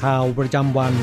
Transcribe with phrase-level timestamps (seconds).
[0.00, 0.94] ข่าวประจำวัน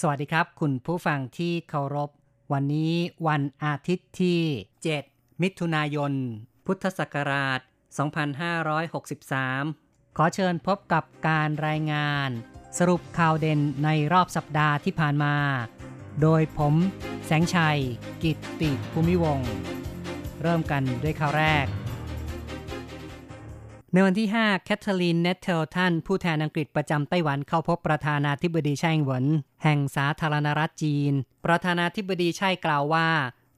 [0.00, 2.10] สวัสดีครับ คุณผู้ฟังที่เคารพ
[2.52, 2.94] วันนี้
[3.28, 4.40] วันอาทิตย์ที่
[4.94, 6.12] 7 มิถุนายน
[6.66, 7.60] พุทธศักราช
[9.28, 12.30] 2563 ขอเชิญพบกับการรายงาน
[12.78, 15.34] สรุปข่าวเด่นในรอบสัปดาห์ที่ผ่านมา
[16.22, 16.74] โดยผม
[17.26, 17.80] แสงชัย
[18.22, 19.40] กิตติภูมิวงศ์
[20.42, 21.66] เริ่มกันด้วยข่าวแรก
[23.92, 29.26] ในวันที่ 5 แคทเธอรีนเนตเทิลตันผู้แทนอังกฤษประจำไต้หวันเข้าพบประธานาธิบดีไช่เหวิน
[29.64, 31.12] แห่งสาธารณรัฐจีน
[31.46, 33.06] ประธานาธิบดีไช่กล่าวว่า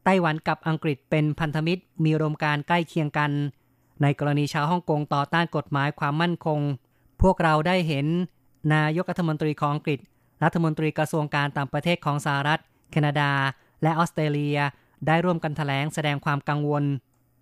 [0.04, 3.30] ไต้หวันกับอังกฤษเป็นพันธมิตร มีอุดมการณ์ใกล้เคียงกัน
[4.02, 6.60] ในกรณีชาวฮ่องกงต่อต้านกฎหมายความมั่นคง
[7.22, 8.06] พวกเราได้เห็น
[8.74, 9.98] นายกรัฐมนตรีของอังกฤษ
[10.44, 13.30] รัฐมนตรีกระทรวงการต่างประเทศของสหรัฐ แคนาดา
[13.82, 14.58] และออสเตรเลีย
[15.06, 16.84] ได้ร่วมกันแถลงแสดงความกังวล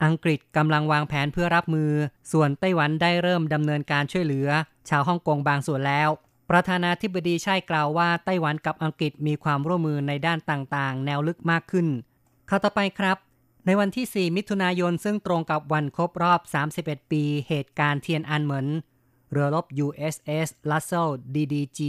[0.05, 1.91] อังกฤษกำลังวางแผนเพื่อรับมือ
[2.33, 4.49] ส่วนไต้หวันได้เริ่มดำเนินการช่วยเหลือ
[4.89, 6.09] ชาวฮ่องกงบางส่วนแล้ว
[6.51, 11.87] ประธานาธิบดีใช่กล่าวว่าไต้หวันกับอังกฤษมีความร่วมมือในด้านต่างๆ แนวลึกมากขึ้น
[12.49, 13.17] ข่าวต่อไปครับ
[13.67, 16.41] ในวันที่ 4 มิถุนายนซึ่งตรงกับวันครบรอบ
[16.79, 18.67] 31 ปี เหตุการณ์เทียนอันเหมิน
[19.31, 21.81] เรือรบ USS Russell DDG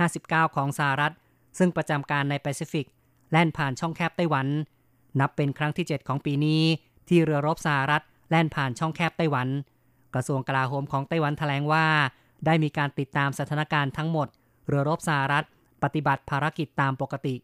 [0.00, 1.14] 59 ของสหรัฐ
[1.58, 2.86] ซึ่งประจำการในแปซิฟิก
[3.30, 4.46] แล่นผ่านช่องแคบไต้หวัน
[5.20, 6.62] นับเป็นครั้งที่ 7 ของปีนี้
[7.08, 9.48] ที่เรือรบสหรัฐแล่นผ่านช่องแคบไต้หวัน
[10.14, 11.86] กระทรวงกลาโหมของไต้หวันแถลงว่า
[12.46, 14.28] ได้มีการติดตามสถานการณ์ทั้งหมด
[14.66, 15.46] เรือรบสหรัฐ
[15.82, 17.34] ปฏิบัติภารกิจตามปกติ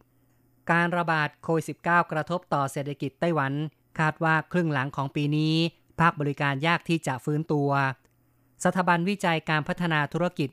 [0.71, 3.53] การระบาดโควิด -19 กระทบต่อเศรษฐกิจไต้หวัน
[3.99, 5.55] คาดว่าครึ่งหลังของปีนี้
[6.01, 7.71] ภาคบริการยากที่จะฟื้นตัว
[8.65, 10.51] สถาบันวิจัยการพัฒนาธุรกิจ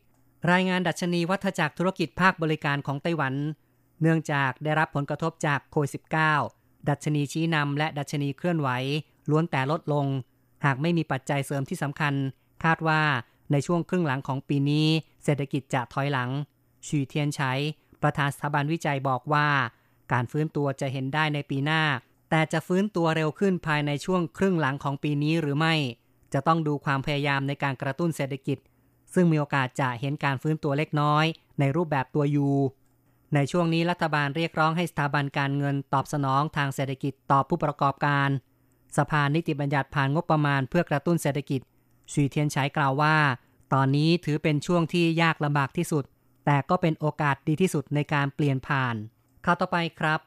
[0.52, 3.34] รายงานดัชนีวัฏจักรธุรกิจภาคบริการของไต้หวัน
[4.02, 6.59] เนื่องจากได้รับผลกระทบจากโควิด -19
[6.90, 8.70] ดัชนีชี้นำและดัชนีเคลื่อนไหว
[9.30, 10.06] ล้วนแต่ลดลง
[10.66, 12.14] หากไม่มีปัจจัยเสริมที่สำคัญ
[12.64, 13.02] คาดว่า
[13.52, 14.88] ในช่วงครึ่งหลังของปีนี้
[15.24, 16.30] เศรษฐกิจจะถอยหลัง
[16.88, 17.52] ชีเทียนใช้
[18.02, 19.48] ประธานสถาบันวิจัยบอกว่า
[20.12, 21.84] การฟื้นตัวจะเห็นได้ในปีหน้า
[22.30, 25.76] แต่จะฟื้นตัวเร็วขึ้นภายในช่วงครึ่งหลังของปีนี้หรือไม่
[26.34, 28.58] จะต้องดูความพยายามในการกระตุ้นเศรษฐกิจ
[29.14, 31.26] ซึ่งมีโอกาสจะเห็นการฟื้นตัวเล็กน้อย
[31.60, 32.50] ในรูปแบบตัวยู
[33.34, 38.30] ในช่วงนี้รัฐบาลเรียกร้องให้สถาบันการเงินตอบสนองทางเศรษฐกิจต่อผู้ประกอบการ
[38.98, 41.62] สภานิติบัญญัติผ่านงบประมาณเพื่อกระตุ้นเศรษฐกิจ
[42.12, 43.16] ชีเทียนใช้กล่าวว่า
[43.74, 46.04] ตอนนี้ถือเป็นช่วงที่ยากลำบากที่สุด
[46.46, 48.96] แต่ก็เป็นโอกาสดีที่สุดในการเปลี่ยนผ่าน
[49.46, 50.20] ข่าวต่อไปครับ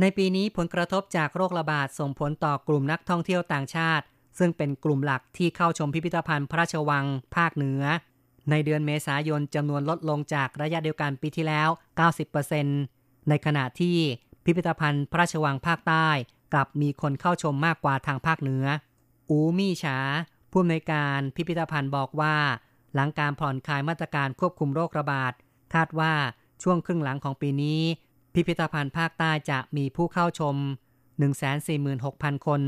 [0.00, 4.04] ในปีนี้ผลกระทบจากโรคระบาดส่งผลต่อกลุ่มนักท่องเที่ยวต่างชาติ
[4.38, 7.04] ซึ่งเป็นกลุ่มหลักที่เข้าชมพิพิธภัณฑ์พระราชวัง
[7.36, 7.82] ภาคเหนือ
[8.50, 11.68] ในเดือนเมษายนจำนวนลดลงจากระยะเดียวกันปีที่แล้ว
[12.48, 13.96] 90%ในขณะที่
[14.44, 16.08] พิพิธภัณฑ์พระราชวังภาคใต้
[16.52, 18.64] กลับมีคนเข้าชมมากกว่าทางภาคเหนือ
[19.30, 19.98] อูมี่ฉา
[20.50, 22.36] ผู้อำนวยการพิพิธภัณฑ์บอกว่า
[22.94, 25.32] หลังการผ่อนคลายมาตรการควบคุมโรคระบาด
[25.74, 26.12] คาดว่า
[26.62, 27.80] ช่วงครึ่งหลังของปีนี้
[28.34, 30.56] พิพิธภัณฑ์ภาคใต้จะมีผู้เข้าชม
[31.50, 32.62] 146,000 คน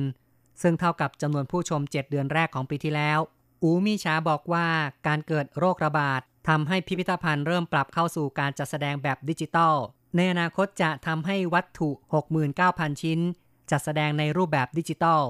[0.63, 3.19] ซึ่งเท่ากับจำนวนผู้ชม 7 เดือนแรกของปีที่แล้ว
[3.62, 4.66] อูมีชาบอกว่า
[5.06, 9.74] การเกิดโรคระบาดทำให้พิพิธภัณฑ์เริ่มปรับเข้าสู่การจัดแสดงแบบดิจิตอล
[10.16, 11.91] ในอนาคตจะทำให้วัตถุ
[12.47, 13.18] 69,000 ชิ้น
[13.71, 15.22] จัดแสดงในรูปแบบดิจิตอล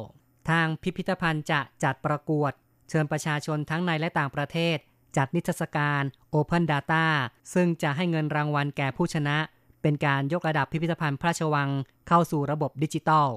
[0.50, 2.52] ทางพิพิธภัณฑ์จะจัดประกวด
[2.88, 4.76] เชิญประชาชนทั้งในและต่างประเทศ
[5.16, 6.02] จัดนิทรรศการ
[6.34, 7.04] Open Data
[7.54, 9.36] ซึ่งจะให้เงินรางวัลแก่ผู้ชนะ
[9.82, 11.70] เป็นการยกระดับพิพิธภัณฑ์พระราชวัง
[12.08, 13.28] เข้าสู่ระบบดิจิตอล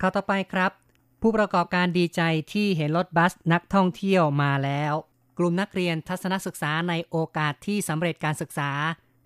[0.00, 0.72] ข่าวต่อไปครับ
[1.20, 2.22] ผู้ประกอบการดีใจ
[2.52, 4.92] ที่เห็นรถบัสนักท่องเที่ยวมาแล้ว
[5.38, 8.70] กลุ่มนักเรียนทัศนศึกษาในโอกาสที่สำเร็จการศึกษา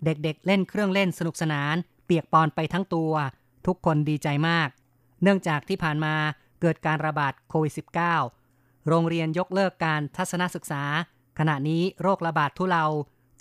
[0.05, 3.13] เด็กๆเล่นเครื่องเล่นสนุกสนาน เปียกปอนไปทั้งตัว
[3.65, 4.69] ทุกคนดีใจมาก
[5.21, 6.15] เนื่องจากที่ผ่านมา
[6.61, 7.73] เกิดการระบาดโควิด
[8.29, 10.83] -19 โรงเรียนยกเลิกการทัศนศึกษา
[11.39, 12.85] ขณะนี้โรคระบาดทุเลา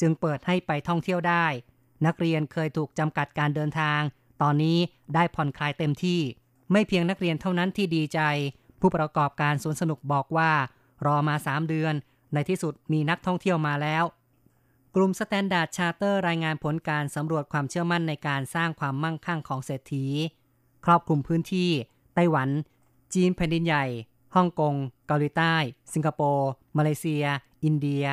[0.01, 1.47] จึงเปิดให้ไปท่องเที่ยวได้
[2.07, 4.01] นักเรียนเคยถูกจำกัดการเดินทาง
[4.43, 4.79] ตอนนี้
[5.15, 6.21] ได้ผ่อนคลายเต็มที่
[6.73, 8.21] ไม่เพียงนักเรียนเท่านั้นที่ดีใจ
[8.81, 10.53] ผู้ประกอบการสวนสนุกบอกว่า
[11.07, 11.95] รอมา 3 เดือน
[12.35, 14.05] ในที่สุดมีนักท่องเที่ยวมาแล้ว
[14.95, 20.07] กลุ่มสแตนดาร์ดชาร์เตอร์ดรายงานผลการสำรวจความเชื่อมั่นในการสร้างความมั่งคั่งของเศรษฐี
[20.85, 21.71] ครอบคลุมพื้นที่
[22.15, 22.49] ไต้หวัน
[23.15, 23.85] จีนแผ่นดินใหญ่
[24.35, 24.75] ฮ่องกง
[25.07, 25.55] เกาหลีใต้
[25.93, 27.25] สิงคโปร์ มาเลเซีย
[27.65, 28.07] อินเดีย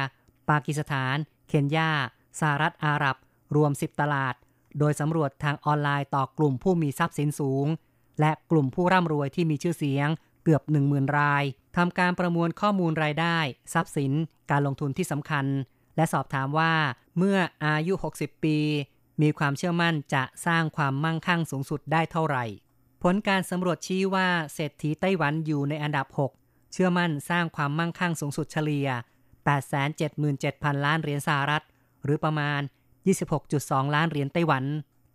[0.50, 1.16] ปากีสถาน
[1.48, 1.92] เคนยา
[2.40, 3.16] สหรัฐอาหรับ
[3.56, 4.36] รวม 10 ตลาด
[4.80, 7.68] โดยสำรวจทางออนไลน์ต่อกลุ่มผู้มีทรัพย์สินสูง
[8.20, 10.08] และกลุ่มผู้ร่ำรวยที่มีชื่อเสียง
[10.44, 11.44] เกือบ 10,000 ราย
[11.78, 13.38] ทำการประมวลข้อมูลรายได้
[13.74, 14.12] ทรัพย์สิน
[14.52, 15.46] การลงทุนที่สำคัญ
[15.96, 16.74] และสอบถามว่า
[17.18, 18.58] เมื่ออายุ 60 ปี
[19.22, 22.46] มีความเชื่อมั่นจะสร้างความมั่งคั่งสูงสุดได้เท่าไหร่
[23.04, 26.08] ผลการสำรวจชี้ว่าเศรษฐีไต้หวันอยู่ในอันดับ
[26.40, 28.88] 6 เชื่อมั่นสร้างความมั่งคั่งสูงสุดเฉลี่ย
[29.68, 31.64] 877,000 ล้านเหรียญสหรัฐ
[32.04, 32.62] หรือประมาณ
[33.28, 34.64] 26.2 ล้านเหรียญไต้หวัน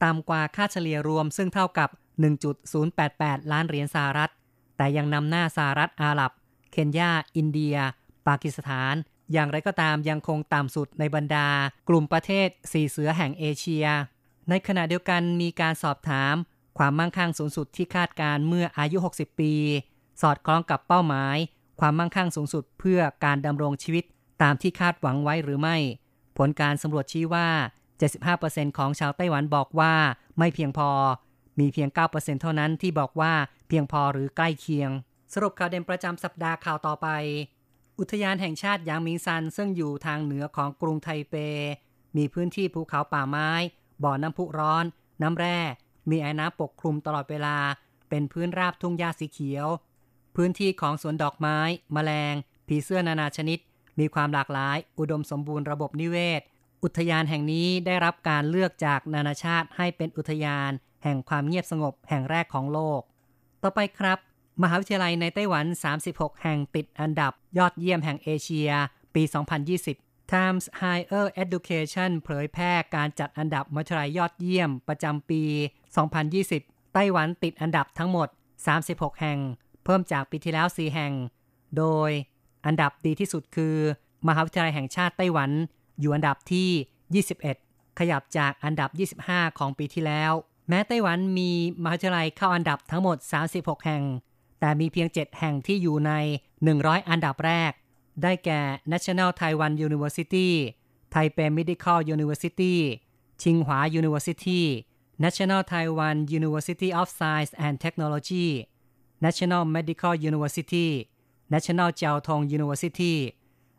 [0.05, 1.89] ต่ำกว่าค่าเฉลี่ยรวมซึ่งเท่ากับ
[2.23, 4.31] 1.088 ล้านเหรียญสหรัฐ
[4.77, 6.33] แต่ยังนำหน้าสหรัฐอาหรับ
[6.73, 7.77] เคนยา อินเดีย
[8.27, 8.95] ปากีสถาน
[9.33, 11.49] อย่างไรก็ตามยังคงต่ำสุดในบรรดา
[11.89, 13.87] กลุ่มประเทศสี่เสือแห่งเอเชีย
[14.49, 16.35] ในขณะเดียวกันมีการสอบถาม
[16.79, 19.55] ความมั่งคั่งสูงสุดที่คาดการเมื่ออายุ 60 ปี
[20.23, 21.37] สอดคล้องกับเป้าหมาย
[21.81, 24.05] ความมั่งคั่งสูงสุดเพื่อการดำรงชีวิต
[24.43, 25.77] ตามที่คาดหวังไว้หรือไม่
[26.37, 27.49] ผลการสำรวจชี้ว่า
[28.13, 29.95] 75%ของชาวไต้หวันบอกว่า
[30.39, 30.91] ไม่เพียงพอ
[31.59, 33.33] มีเพียง 9%เท่านั้นที่บอกว่า
[33.69, 34.91] เพียงพอหรือใกล้เคียง
[35.33, 37.09] สรุปข่าวเด่นประจำสัปดาห์ข่าวต่อไป
[37.99, 41.35] อุทยานแห่งชาติยางมิงซัน ซึ่งอยู่ทางเหนือของกรุงไทเป
[42.17, 43.51] มีพื้นที่ภูเขาป่าไม้
[44.03, 44.85] บ่อน้ำพุร้อน
[45.23, 45.59] น้ำแร่
[46.11, 47.57] มีไอ้น้ำปกคลุมตลอดเวลา
[48.09, 49.67] เป็นพื้นราบทุ่งหญ้าสีเขียว
[50.37, 51.59] พื้นที่ของสวนดอกไม้
[51.93, 52.35] แมลง
[52.67, 53.59] ผีเสื้อนานาชนิด
[53.99, 56.41] มีความหลากหลาย อุดมสมบูรณ์ระบบนิเวศ
[56.85, 60.71] อุทยานแห่งนี้ได้รับการเลือกจากนานาชาติให้เป็นอุทยาน
[61.03, 63.01] แห่งความเงียบสงบแห่งแรกของโลก
[63.63, 64.19] ต่อไปครับ
[64.63, 65.67] มหาวิทยาลัยในไต้หวัน
[66.05, 68.71] 36 แห่งติดอันดับยอดเยี่ยมแห่งเอเชีย
[69.15, 69.23] ปี
[69.79, 75.43] 2020 Times Higher Education เผยแพร่การจัดอันดับมหาวิทยาลัยยอดเยี่ยมประจำปี
[76.19, 78.29] 2020 ไต้หวันติดอันดับทั้งหมด
[78.75, 79.39] 36 แห่ง
[79.85, 81.13] เพิ่มจากปีที่แล้ว 4 แห่ง
[81.77, 82.11] โดย
[82.67, 83.77] อันดับดีที่สุดคือ
[84.29, 85.51] มหาวิทยาลัยแห่งชาติไต้หวัน
[86.01, 90.33] อยู่อันดับที่ 21 ขยับจากอันดับ 25 ของปีที่แล้ว
[90.69, 91.51] แม้ไต้หวันมี
[91.83, 93.17] มหาวิทยาลัยเข้าอันดับทั้งหมด
[93.53, 94.03] 36 แห่ง
[94.61, 96.13] แต่มีเพียง 7 แห่งที่อยู่ใน
[96.61, 97.73] 100 อันดับแรก
[98.23, 98.61] ได้แก่
[98.93, 100.49] National Taiwan University
[101.15, 102.75] Taipei Medical University
[103.43, 104.63] ชิงหวา University
[105.25, 108.49] National Taiwan University of Science and Technology
[109.25, 110.89] National Medical University
[111.53, 113.15] National เจียวทง University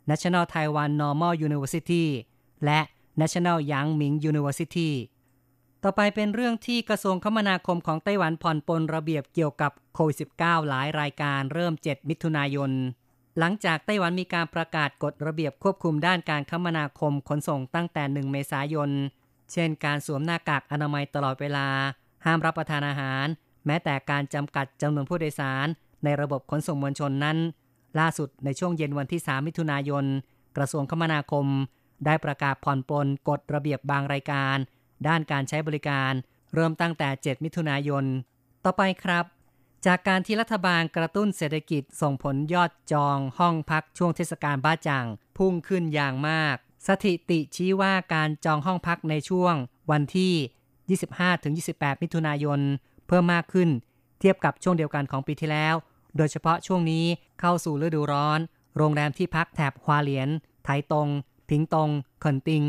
[0.09, 2.05] National Taiwan Normal University
[2.65, 2.79] และ
[3.21, 4.91] National Yang Ming University
[5.85, 12.71] ต่อไปเป็นเรื่องที่กระทรวงคมนาคมของไต้หวันผ่อนปลนระเบียบเกี่ยวกับโควิด -19 หลายรายการเริ่ม 7 มิถุนายน
[13.39, 18.89] หลังจากไต้หวันมีการประกาศกฎระเบียบควบคุมด้านการคมนาคมขนส่งตั้งแต่ 1 เมษายน
[19.51, 21.67] เช่นการสวมหน้ากากอนามัยตลอดเวลา
[22.25, 23.25] ห้ามรับประทานอาหาร
[23.65, 25.67] แม้แต่การจำกัดจำนวนผู้โดยสาร
[26.03, 27.37] ในระบบขนส่งมวลชนนั้น
[27.99, 30.05] ล่าสุดในช่วงเย็นวันที่ 3 มิถุนายน
[30.57, 31.45] กระทรวงคมนาคม
[32.05, 34.57] ได้ประกาศผ่อนปลนกฎระเบียบบางรายการ
[35.07, 36.11] ด้านการใช้บริการ
[36.53, 38.05] เริ่มตั้งแต่ 7 มิถุนายน
[38.63, 39.25] ต่อไปครับ
[39.85, 45.05] จากการที่รัฐบาลกระตุ้นเศรษฐกิจส่งผลยอดจองห้องพักช่วงเทศกาลบ้าจัง
[45.37, 46.55] พุ่งขึ้นอย่างมาก
[46.87, 49.55] สถิติชี้ว่าการจองห้องพักในช่วง
[49.91, 50.33] วันที่
[51.59, 52.59] 25-28 มิถุนายน
[53.07, 53.69] เพิ่มมากขึ้น
[54.19, 55.75] เทียบกับช่วงเดียวกันของปีที่แล้ว
[56.17, 57.05] โดยเฉพาะช่วงนี้
[57.39, 58.39] เข้าสู่ฤดูร้อน
[58.77, 60.29] โรงแรมที่พักแถบฮวาเหลียน
[60.63, 61.07] ไถตง
[61.49, 62.63] พิงตงเขินติง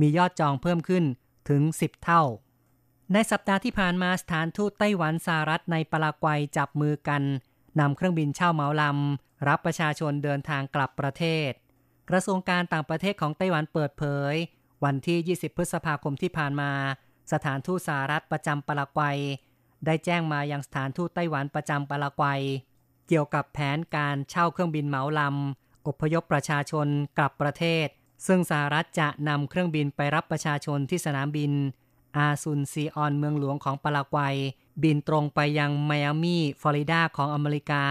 [0.00, 1.04] มียอดจองเพิ่มขึ้น
[1.48, 2.22] ถึง 10 เท่า
[3.12, 7.22] ในสัปดาห์ที่ผ่านมาสถานทูตไต้หวันสหรัฐในปารากวัยจับมือกัน
[7.80, 11.50] นำเครื่องบินเช่าเหมาลำ รับประชาชนเดินทางกลับประเทศ
[12.10, 14.34] กระทรวงการต่างประเทศของไต้หวันเปิดเผย
[14.84, 16.72] วันที่ 20 พฤษภาคมที่ผ่านมา
[17.32, 19.18] สถานทูตสหรัฐประจำปารากวัย
[19.86, 22.42] ได้แจ้งมายังสถานทูตไต้หวันประจำปารากวัย
[23.08, 26.86] เกี่ยวกับแผนการเช่าเครื่องบินเหมาลำอพยพประชาชน
[27.18, 27.86] กลับประเทศ
[28.26, 31.52] ซึ่งสหรัฐจะนำเครื่องบินไปรับประชาชนที่สนามบิน
[32.16, 34.36] อาซุนซีออนเมืองหลวงของปารากวัย
[34.82, 37.84] บินตรงไปยังไมอามีฟลอริดาของอเมริกา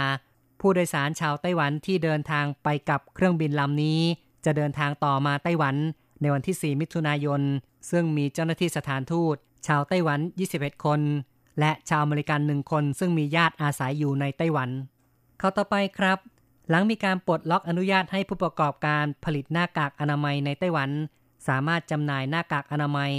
[0.59, 3.99] ผู้โดยสารชาวไต้หวันที่เดินทางไปกับเครื่องบินลำนี้
[4.45, 5.75] จะเดินทางต่อมาไต้หวัน
[6.21, 7.41] ในวันที่ 4 มิถุนายน
[7.91, 9.35] ซึ่งมีเจ้าหน้าที่สถานทูต
[9.67, 10.19] ชาวไต้หวัน
[10.53, 11.01] 21 คน
[11.59, 14.69] และชาวอเมริกันหนึ่งคน ซึ่งมีญาติอาศัยอยู่ในไต้หวัน
[15.39, 16.17] เข้าต่อไปครับ
[16.69, 20.89] หลังมีการปลดล็อกอนุญาตให้ผู้ประกอบการผลิตหน้ากากอนามัยในไต้หวัน
[21.47, 23.11] สามารถจำหน่ายหน้ากากอนามัย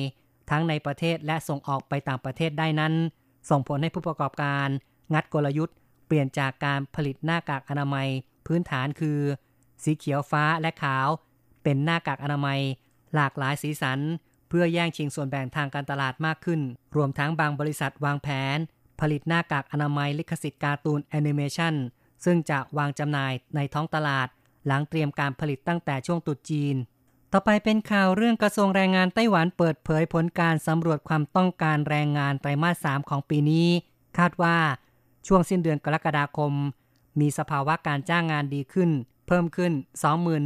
[0.51, 2.95] ทั้งในประเทศและส่งออกไปต่างประเทศได้นั้น
[3.51, 4.69] ส่งผลให้ผู้ประกอบการ
[5.15, 5.77] งัดกลยุทธ์
[6.07, 8.09] เปลี่ยนจากการผลิตหน้ากากอนามัย
[8.47, 9.19] พื้นฐานคือ
[9.83, 11.09] สีเขียวฟ้าและขาว
[11.63, 12.61] เป็นหน้ากากอนามัย
[13.15, 14.01] หลากหลายสีสัน
[14.49, 16.61] เพื่อแย่งชิงส่วนแบ่งทางการตลาดมากขึ้น
[16.97, 18.59] รวมทั้งบางบริษัทวางแผน
[19.01, 21.75] ผลิตหน้ากากอนามัยลิขสิทธิ์การ์ตูนแอนิเมชัน
[22.25, 24.29] ซึ่งจะวางจำหน่ายในท้องตลาด
[24.67, 26.77] หลังเตรียมการผลิตตั้งแต่ช่วงตุดจีน
[27.33, 33.69] ต่อไปเป็นข่าวเรื่องกระทรวงแรงงานไต้หวันเปิดเผยผลการสำรวจความต้องการแรงงานไตรมาส 3 ของปีนี้
[34.19, 34.57] คาดว่า
[35.27, 36.53] ช่วงสิ้นเดือนกรกฎาคม
[37.21, 38.91] มีสภาวะการจ้างงานดีขึ้น
[39.27, 39.73] เพิ่มขึ้น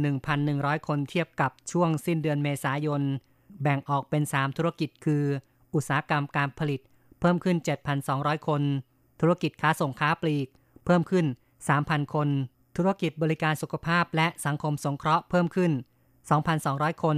[0.07, 3.01] 21,100 คนเทียบกับช่วงสิ้นเดือนเมษายน
[3.61, 5.23] แบ่งออกเป็น 3 ธุรกิจคือ
[5.73, 6.81] อุตสาหกรรมการผลิต
[7.19, 7.57] เพิ่มขึ้น
[8.01, 8.61] 7,200 คน
[9.21, 10.47] ธุรกิจค้าส่งค้าปลีก
[10.85, 11.25] เพิ่มขึ้น
[11.67, 12.29] 3,000 คน
[12.77, 15.71] ธุรกิจบริการสุขภาพและสังคมสงเคราะห์เพิ่มขึ้น
[16.37, 17.17] 2,200 คน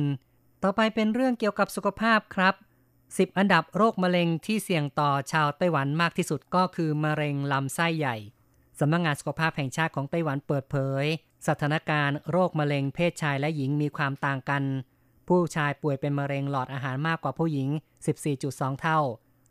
[0.63, 2.55] ต่อไปเป็นเรื่องเกี่ยวกับสุขภาพครับ
[2.95, 8.15] 10 อันดับโรคมะเร็งที่เสี่ยงต่อชาวไต้หวันมากที่สุดก็คือมะเร็งลำไส้ใหญ่
[8.79, 11.05] สำนักงงานสุขภาพแห่งชาติของไต้หวันเปิดเผย
[11.47, 14.63] สถานการณ์โรคมะเร็งเพศชายและหญิงมีความต่างกัน
[15.27, 17.69] ผู้ชายป่วยเป็นมะเร็งหลอดอาหารมากกว่าผู้หญิง
[18.25, 18.99] 14.2 เท่า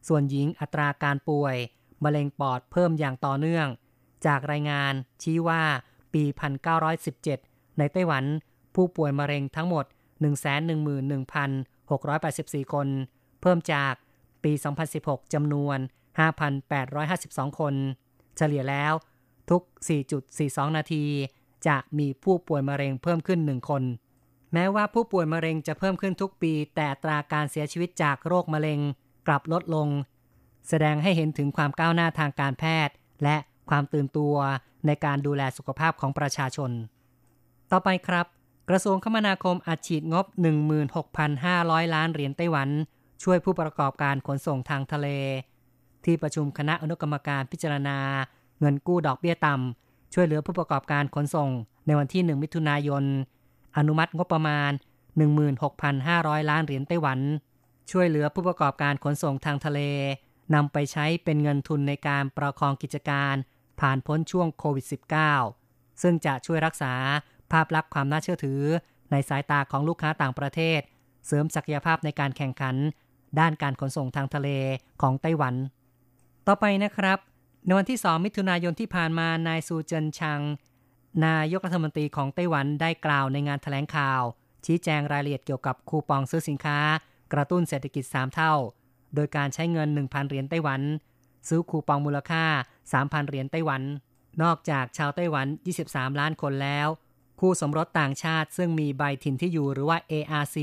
[0.09, 1.57] ส่วนหญิงอัตราการป่วย
[2.05, 3.67] มะเร็งปอดเพิ่มอย่างต่อเนื่อง
[4.27, 5.63] จากรายงานชี้ว่า
[6.15, 6.23] ปี
[7.01, 8.25] 1917 ในไต้หวัน
[8.75, 9.85] ผู้ป่วยมะเร็งทั้งหมด
[11.05, 12.89] 111,684 คน
[13.41, 13.93] เพิ่มจาก
[14.45, 14.53] ปี
[14.93, 15.79] 2016 จำนวน
[16.73, 17.75] 5,852 คน
[18.37, 18.93] เฉลี่ยแล้ว
[19.51, 19.63] ทุก
[20.21, 21.05] 4.42 นาที
[21.67, 23.83] จะมีผู้ป่วยมะเร็งเพิ่มขึ้น 1 คน
[24.53, 28.81] แม้ว่าผู้ป่วยมะเร็งจะเพิ่มขึ้นทุกปี แต่ตราการเสียชีวิตจากโรคมะเร็ง
[29.27, 29.89] กลับลดลง
[30.69, 33.37] แสดงให้เห็นถึงความก้าวหน้าทางการแพทย์ และ
[33.71, 34.35] ความตื่นตัว
[34.87, 36.71] ในการดูแลสุขภาพของประชาชน
[37.71, 38.27] ต่อไปครับ
[38.69, 40.27] กระทรวงคมนาคมอัดฉีดงบ
[41.11, 42.69] 16,500 ล้านเหรียญไต้หวัน
[43.23, 45.09] ช่วยผู้ประกอบการขนส่งทางทะเล
[46.05, 47.99] ที่ประชุมคณะอนุกรรมการพิจารณา
[48.61, 51.49] เงินกู้ดอกเบี้ยต่ำช่วยเหลือผู้ประกอบการขนส่ง
[51.87, 53.05] ในวันที่ 1 มิถุนายน
[53.77, 54.71] อนุมัติงบประมาณ
[55.61, 57.21] 16,500 ล้านเหรียญไต้หวัน
[57.91, 59.81] ช่วยเหลือผู้ประกอบการขนส่งทางทะเล
[60.55, 63.35] นำไปใช้เป็นเงินทุนในการประคองกิจการ
[63.81, 64.87] ผ่านพ้นช่วงโควิด
[65.43, 66.93] -19 ซึ่งจะช่วยรักษา
[67.53, 68.63] ภาพลักษณ์ความน่าเชื่อถือ
[69.11, 70.81] ในสายตาของลูกค้าต่างประเทศ
[71.27, 72.77] เสริมศักยภาพในการแข่งขัน
[73.39, 74.49] ด้านการขนส่งทางทะเล
[75.03, 75.55] ของไต้หวัน
[76.47, 77.19] ต่อไปนะครับ
[77.67, 80.41] ในวันที่ 2 มิถุนายนที่ผ่านมานายซูเจินชัง
[81.27, 84.23] นายกรัฐมนตรีของไต้หวันได้กล่าวในงานถแถลงข่าว
[84.65, 86.79] ชี้แจงรายละเอียดเกี่ยวกับคูปองซื้อสินค้า
[87.33, 88.53] กระตุ้นเศรษฐกิจ 3 เท่า
[89.15, 90.81] โดยการใช้เงิน 1,000 เหรียญไต้หวัน
[91.49, 92.45] ซื้อคูปองมูลค่า
[92.87, 93.83] 3,000 เหรียญไต้หวัน
[94.43, 95.47] นอกจากชาวไต้หวัน
[95.85, 96.89] 23 ล้านคนแล้ว
[97.41, 100.57] คู่สมรสต่างชาติซึ่งมีใบถิ่นที่อยู่หรือว่า ARC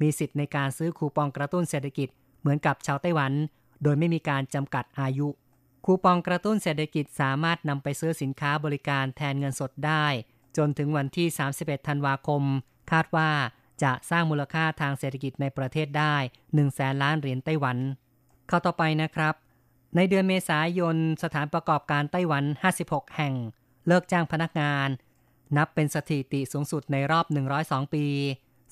[0.00, 2.08] มีสิทธิ์ในการซื้อคูปองกระตุ้นเศรษฐกิจ
[2.40, 3.32] เหมือนกับชาวไต้หวัน
[3.82, 5.28] โดยไม่มีการจำกัดอายุ
[5.84, 10.06] คูปองกระตุ้นเศรษฐกิจสามารถนำไปซื้อสินค้าบริการแทนเงินสดได้
[10.56, 11.26] จนถึงวันที่
[11.58, 12.42] 31 ธันวาคม
[12.90, 13.30] คาดว่า
[13.82, 16.16] จะสร้างมูลค่าทางเศรษฐกิจในประเทศได้
[16.46, 17.78] 1แสนล้านเหรียญไต้หวัน
[18.48, 19.34] เข้าต่อไปนะครับ
[19.96, 22.44] ในเดือนเมษายน สถานประกอบการไต้หวัน
[22.80, 23.34] 56 แห่ง
[23.86, 24.88] เลิกจ้างพนักงาน
[25.56, 27.26] นับเป็นสถิติสูงสุดในรอบ
[27.60, 28.04] 102 ปี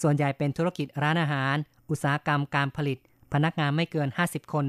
[0.03, 1.55] ส่วนใหญ่เป็นธุรกิจร้านอาหาร
[1.91, 2.99] อุตสาหกรรมการผลิต
[3.33, 4.67] พนักงานไม่เกิน 50 คน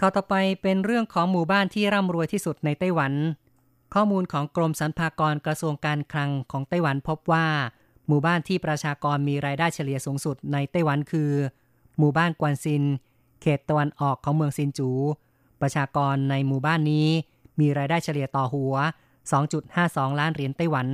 [0.00, 3.12] ข้าวต่อไปเป็นเรื่องของหมู่บ้านที่ร่ำรวยที่สุดในไต้หวัน
[3.94, 7.46] ข้อมูลของกรมสรรพากรกระทรวงการคลังของไต้หวันพบว่า
[8.08, 11.30] หมู่บ้านที่ประชากรมีรายได้เฉลี่ยสูงสุดในไต้หวันคือ
[11.98, 12.82] หมู่บ้านกวนซิน
[13.40, 14.90] เขตตะวันออกของเมืองซินจู
[15.62, 17.08] ประชากรในหมู่บ้านนี้
[17.60, 18.74] มีรายได้เฉลี่ยต่อหัว
[19.46, 20.88] 2.52 ล้านเหรียญไต้หวัน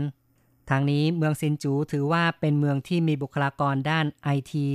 [0.71, 4.69] ทางนี้เมืองซินจูถือว่าเป็นเมืองที่มีบุคลากรด้านไอที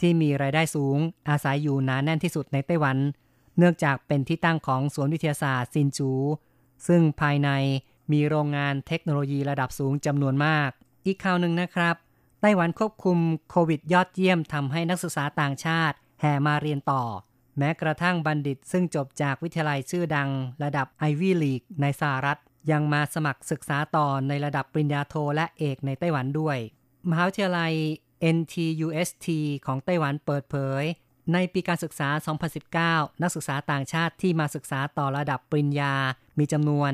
[0.00, 0.98] ที่มีรายได้สูง
[1.28, 2.96] อาศัยอยู่หนาแน่นที่สุดในไต้หวัน
[3.58, 6.12] เนื่องจากเป็นที่ตั้งของสวนวิทยาศาสตร์ซินจู
[6.86, 7.50] ซึ่งภายใน
[8.12, 10.70] มีโรงงานเทคโนโลยีระดับสูงจำนวนมาก
[11.06, 11.96] อีกข่าวหนึ่งนะครับ
[12.40, 13.18] ไต้หวันควบคุม
[13.50, 17.02] โควิดยอดเยี่ยมทำให้นักศึกษาต่างชาติแห่มาเรียนต่อ
[17.58, 20.30] แม้กระทั่งบัณฑิตซึ่งจบจากวิทยาลัยชื่อดัง
[20.64, 22.38] ระดับไอวี่ลีกในสหรัฐ
[22.70, 26.58] ยังมาสมัครศึกษาต่อในระดับปริญญาโทและเอกในไต้หวันด้วย
[27.10, 27.72] มหาวิทยาลัย
[28.36, 29.26] NTUST
[29.66, 30.84] ของไต้หวันเปิดเผย
[31.32, 32.08] ในปีการศึกษา
[33.04, 35.94] 2019 นักศึกษาต่างชาติที่มาศึกษาต่อระดับปริญญา
[36.38, 36.90] มีจำนวน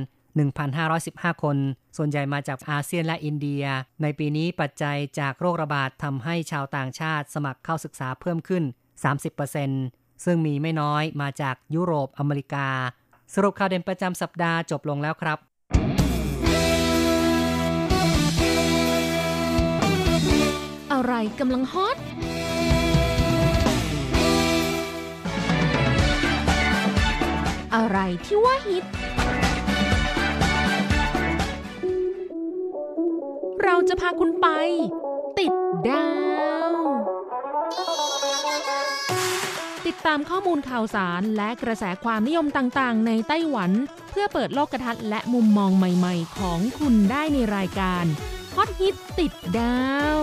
[0.70, 1.56] 1,515 คน
[1.96, 3.64] ส่วนใหญ่มาจากอาเซียนและอินเดีย
[4.02, 8.64] ในปีนี้ปัจจัยจากโรคระบาดทำให้ชาวต่างชาติสมัครเข้าศึกษาเพิ่มขึ้น
[9.38, 12.68] 30% ซึ่งมีไม่น้อยมาจากยุโรปอเมริกา
[13.34, 15.38] สรุปข่าวเด่นประจำสัปดาห์จบลงแล้วครับ
[20.92, 21.96] อะไรกำลังฮอต
[27.74, 28.84] อะไรที่ว่าฮิต
[33.64, 34.46] เราจะพาคุณไป
[35.38, 35.52] ติด
[35.88, 36.29] ดาว
[39.90, 43.70] ติดตามข้อมูลข่าวสารและกระแสความนิยมต่างๆ ในไต้หวัน
[44.10, 48.04] เพื่อเปิดโลกทัศน์และมุมมองใหม่ๆ ของคุณได้ในรายการ
[48.56, 49.80] ฮอตฮิตติดดา
[50.20, 50.22] ว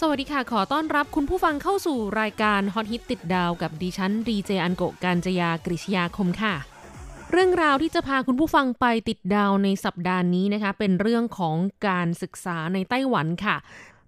[0.00, 6.54] สวัสดีค่ะ ขอต้อนรับคุณผู้ฟังเข้าสู่รายการฮอตฮิตติดดาวกับดิฉันดีเจอันโกการจยากริชยาคมค่ะ
[7.32, 11.56] เรื่องราวที่จะพาคุณผู้ฟังไปติดดาวในสัปดาห์นี้นะคะ เป็นเรื่องของ
[11.88, 13.56] การศึกษาในไต้หวันค่ะ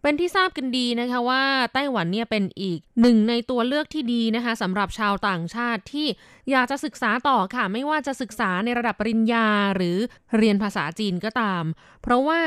[0.02, 1.44] เป็นที่ทราบกันดีนะคะว่า
[1.74, 6.06] ไต้หวันเนี่ยเป็นอีกหนึ่งในตัวเลือกที่ดีนะคะสำหรับชาวต่างชาติที่
[6.50, 9.96] อยากจะศึกษาต่อค่ะ ไม่ว่าจะศึกษาในระดับปริญญาหรือ
[10.36, 11.64] เรียนภาษาจีนก็ตาม
[12.02, 12.40] เพราะว่า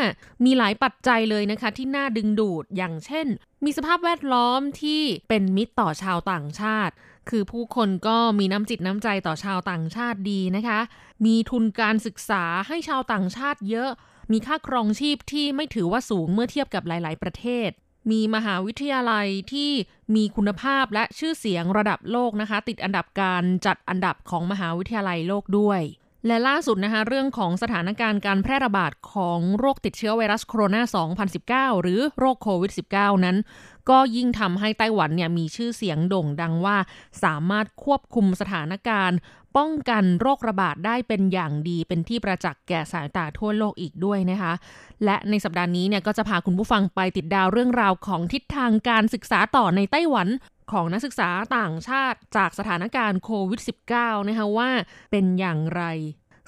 [0.45, 3.27] มีหลายปัจจัยเลยนะคะที่น่าดึงดูดอย่างเช่น
[3.63, 6.93] มีสภาพแวดล้อมที่เป็นมิตรต่อชาวต่างชาติ
[7.29, 10.79] คือผู้คนก็มีน้ำจิตน้ำใจต่อชาวต่างชาติดีนะคะ
[11.25, 13.91] มีทุนการศึกษาให้ชาวต่างชาติเยอะ
[14.31, 17.69] มีค่าครองชีพที่ไม่ถือว่าสูงเมื่อเทียบกับหลาย ๆ ประเทศ
[18.11, 19.71] มีมหาวิทยาลัยที่
[20.15, 25.81] มีคุณภาพและชื่อเสียงระดับโลกนะคะ ติดอันดับการจัดอันดับของมหาวิทยาลัยโลกด้วย
[26.27, 33.37] และล่าสุดนะคะเรื่องของสถานการณ์การแพร่ระบาดของโรคติดเชื้อไวรัสโคโรนา 2019 หรือโรคโควิด -19 นั้น
[33.89, 36.77] ก็ยิ่งทำให้ไต้หวันเนี่ยมีชื่อเสียงโด่งดังว่า
[37.23, 39.17] สามารถควบคุมสถานการณ์
[39.57, 44.53] ป้องกันโรคระบาดได้เป็นอย่างดีเป็นที่ประจักษ์แก่สายตาทั่วโลกอีกด้วยนะคะ
[45.05, 50.27] และในสัปดาห์นี้เนี่ยก็จะพาคุณผู้ฟังไปติดดาวเรื่องราวของทิศทางการศึกษาต่อในไต้หวัน
[50.71, 53.61] ของนักศึกษาต่างชาติจากสถานการณ์โควิด
[53.93, 54.69] -19 นะคะว่า
[55.11, 55.83] เป็นอย่างไร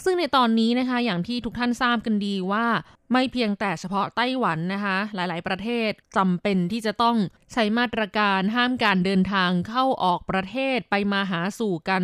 [0.03, 2.65] ซึ่งในตอนนี้นะคะอย่างที่ทุกท่านทราบกันดีว่า
[3.11, 7.17] ไม่เพียงแต่เฉพาะไต้หวันนะคะ หลาย ๆ ประเทศจำเป็นที่จะต้อง
[7.53, 12.03] ใช้มาตรการห้ามการเดินทางเข้าออกประเทศไปมาหาสู่กัน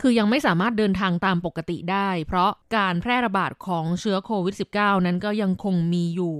[0.00, 6.36] คือยังไม่สามารถเดินทางตามปกติได้ เพราะการแพร่ระบาดของเชื้อโควิด -19 นั้นก็ยังคงมีอยู่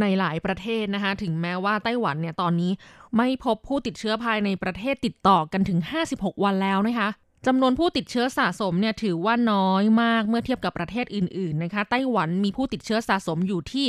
[0.00, 2.72] ในหลายประเทศนะคะ ถึงแม้ว่าไต้หวันเนี่ยตอนนี้
[3.16, 5.78] ไม่พบผู้ติดเชื้อภายในประเทศติดต่อกันถึง
[6.12, 7.08] 56 วันแล้วนะคะ
[7.46, 13.86] จำนวนผู้ติดเชื้อสะสมเนี่ยถือว่าน้อยมากเมื่อเทียบกับประเทศอื่นๆนะคะไต้หวันมีผู้ติดเชื้อสะสมอยู่ที่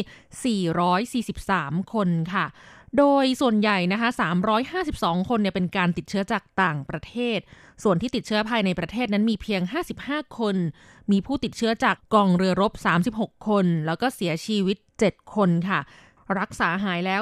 [1.33, 2.45] 443 คนค่ะ
[2.97, 4.09] โดยส่วนใหญ่นะคะ
[4.69, 7.39] 352 คนเนี่ยเป็นการติดเชื้อจากต่างประเทศ
[7.83, 9.61] ส่วนที่ติดเชื้อภายในประเทศนั้นมีเพียง
[9.99, 10.55] 55 คน
[11.11, 12.73] มีผู้ติดเชื้อจากกองเรือรบ
[13.11, 15.79] 36 คน แล้วก็เสียชีวิต 7 คนค่ะ
[16.39, 17.21] รักษาหายแล้ว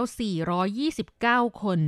[0.82, 1.80] 429 คน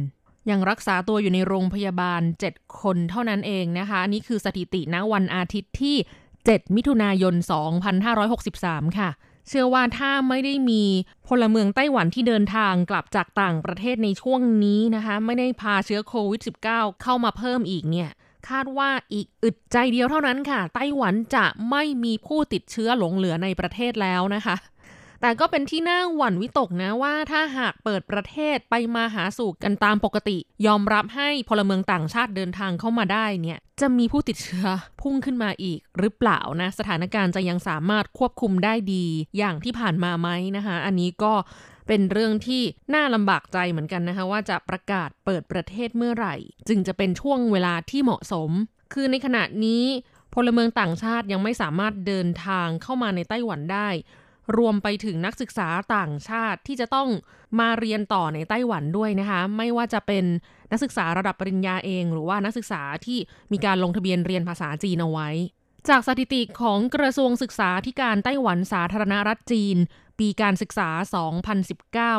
[0.50, 5.96] ยังรักษาตัวอยู่ในโรงพยาบาล 7 คนเท่านั้นเองนะคะอันนี้คือสถิติณวันอาทิตย์ที่
[6.36, 7.36] 7 มิถุนายน
[8.16, 9.10] 2563 ค่ะ
[9.48, 10.84] เชื่อว่าถ้าไม่ได้มี
[11.28, 18.10] พลเมืองไต้หวันที่เดินทางกลับจากต่างประเทศในช่วงนี้นะคะ ไม่ได้พาเชื้อโควิด -19 เข้ามาเพิ่มอีกเนี่ย
[18.50, 24.56] คาดว่าอีกอึดใจเดียวเท่านั้นค่ะ ไต้หวันจะไม่มีผู้ติดเชื้อหลงเหลือในประเทศแล้วนะคะ
[25.22, 34.68] แต่ก็เป็นที่น่าหวั่นวิตกนะว่าถ้าหากเปิดประเทศไปมาหาสู่กันตามปกติ ยอมรับให้พลเมืองต่างชาติเดินทางเข้ามาได้เนี่ย จะมีผู้ติดเชื้อ
[35.02, 39.06] พุ่งขึ้นมาอีกหรือเปล่านะ สถานการณ์จะยังสามารถควบคุมได้ดี
[39.38, 41.34] อย่างที่ผ่านมาไหมนะคะ อันนี้ก็
[41.88, 46.36] เป็นเรื่องที่น่าลำบากใจเหมือนกันนะคะว่าจะประกาศเปิดประเทศเมื่อไหร่
[46.68, 48.52] จึงจะเป็นช่วงเวลาที่เหมาะสม
[48.94, 49.84] คือในขณะนี้
[50.34, 53.90] พลเมืองต่างชาติยังไม่สามารถเดินทางเข้ามาในไต้หวันได้
[54.58, 57.10] รวมไปถึงนักศึกษาต่างชาติที่จะต้อง
[57.60, 60.26] มาเรียนต่อในไต้หวันด้วยนะคะ ไม่ว่าจะเป็น
[60.72, 63.20] นักศึกษาระดับปริญญาเอง หรือว่านักศึกษาที่
[63.52, 65.30] มีการลงทะเบียนเรียนภาษาจีนเอาไว้
[65.90, 69.78] จากสถิติของกระทรวงศึกษาธิการไต้หวันสาธารณรัฐจีน
[70.20, 70.90] ปีการศึกษา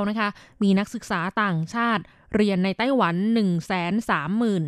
[0.00, 0.28] 2019 นะคะ
[0.62, 2.02] มีนักศึกษาต่างชาติ
[2.34, 3.14] เรียนในไต้หวัน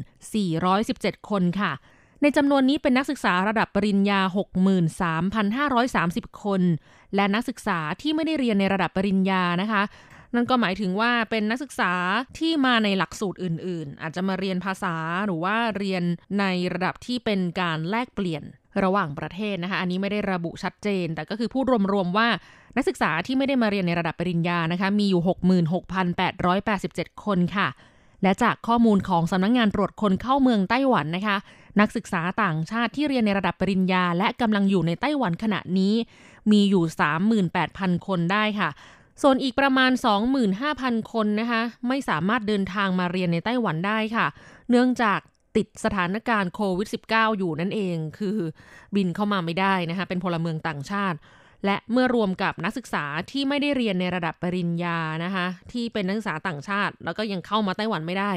[0.09, 1.73] 134,417 คนค่ะ
[2.23, 4.21] ในจำนวนนี้เป็นนักศึกษาระดับปริญญา
[5.51, 6.63] 63,530 คน
[7.15, 9.83] และนักศึกษาที่ไม่ได้เรียนในระดับปริญญานะคะ
[10.35, 11.93] นั่นก็หมายถึงว่าเป็นนักศึกษา
[12.39, 14.95] ที่มาในหลักสูตรอื่น ๆ อาจจะมาเรียนภาษา
[15.27, 16.03] หรือว่าเรียน
[16.41, 18.43] ในระดับที่เป็นการแลกเปลี่ยน
[18.85, 22.29] ระหว่างประเทศนะคะ อันนี้ไม่ได้ระบุชัดเจน แต่ก็คือพูดรวม ๆ ว่า
[22.77, 25.23] นักศึกษาที่ไม่ได้มาเรียนในระดับปริญญานะคะ มีอยู่
[26.43, 27.69] 66,887 คนค่ะ
[28.23, 31.37] และจากข้อมูลของสำนักงงานตรวจคนเข้าเมืองไต้หวันนะคะ
[31.81, 35.95] นักศึกษาต่างชาติที่เรียนในระดับปริญญา และกำลังอยู่ในไต้หวันขณะนี้
[36.51, 36.85] มีอยู่
[37.45, 38.71] 38,000 คนได้ค่ะ
[39.23, 39.91] ส่วนอีกประมาณ
[40.53, 44.27] 25,000 คนนะคะไม่สามารถเดินทางมาเรียนในไต้หวันได้ค่ะ
[44.71, 45.21] เนื่องจาก
[45.57, 48.39] ติดสถานการณ์โควิด -19 อยู่นั่นเอง คือ
[48.97, 51.19] บินเข้ามาไม่ได้นะคะเป็นพลเมืองต่างชาติ
[51.65, 58.33] และเมื่อรวมกับนักศึกษาที่ไม่ได้เรียนในระดับปริญญานะคะที่เป็นนักศึกษาต่างชาติ แล้วก็ยังเข้ามาไต้หวันไม่ได้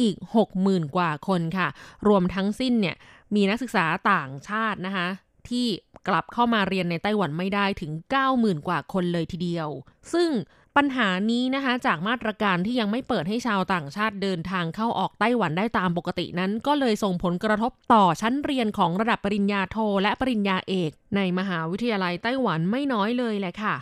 [0.00, 0.16] อีก
[0.54, 1.68] 60,000 กว่าคนค่ะ
[2.08, 2.96] รวมทั้งสิ้นเนี่ย
[3.34, 5.08] มีนักศึกษาต่างชาตินะคะ
[5.48, 5.66] ที่
[6.08, 7.92] กลับเข้ามาเรียนในไต้หวันไม่ได้ถึง
[8.30, 9.68] 90,000 กว่าคนเลยทีเดียว
[10.12, 10.30] ซึ่ง
[10.76, 23.76] ปัญหานี้นะคะจากมาตรการที่ยังไม่เปิดให้ชาวต่างชาติเดินทางเข้าออกไต้หวันได้ตามปกตินั้น ก็เลยส่งผลกระทบต่อชั้นเรียนของระดับปริญญาโทและปริญญาเอก ในมหาวิทยาลัยไต้หวันไม่น้อยเลยแหละค่ะ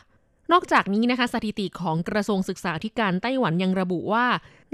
[0.53, 4.27] นอกจากนี้นะคะสถิติของกระทรวงศึกษาธิการไต้หวันยังระบุว่า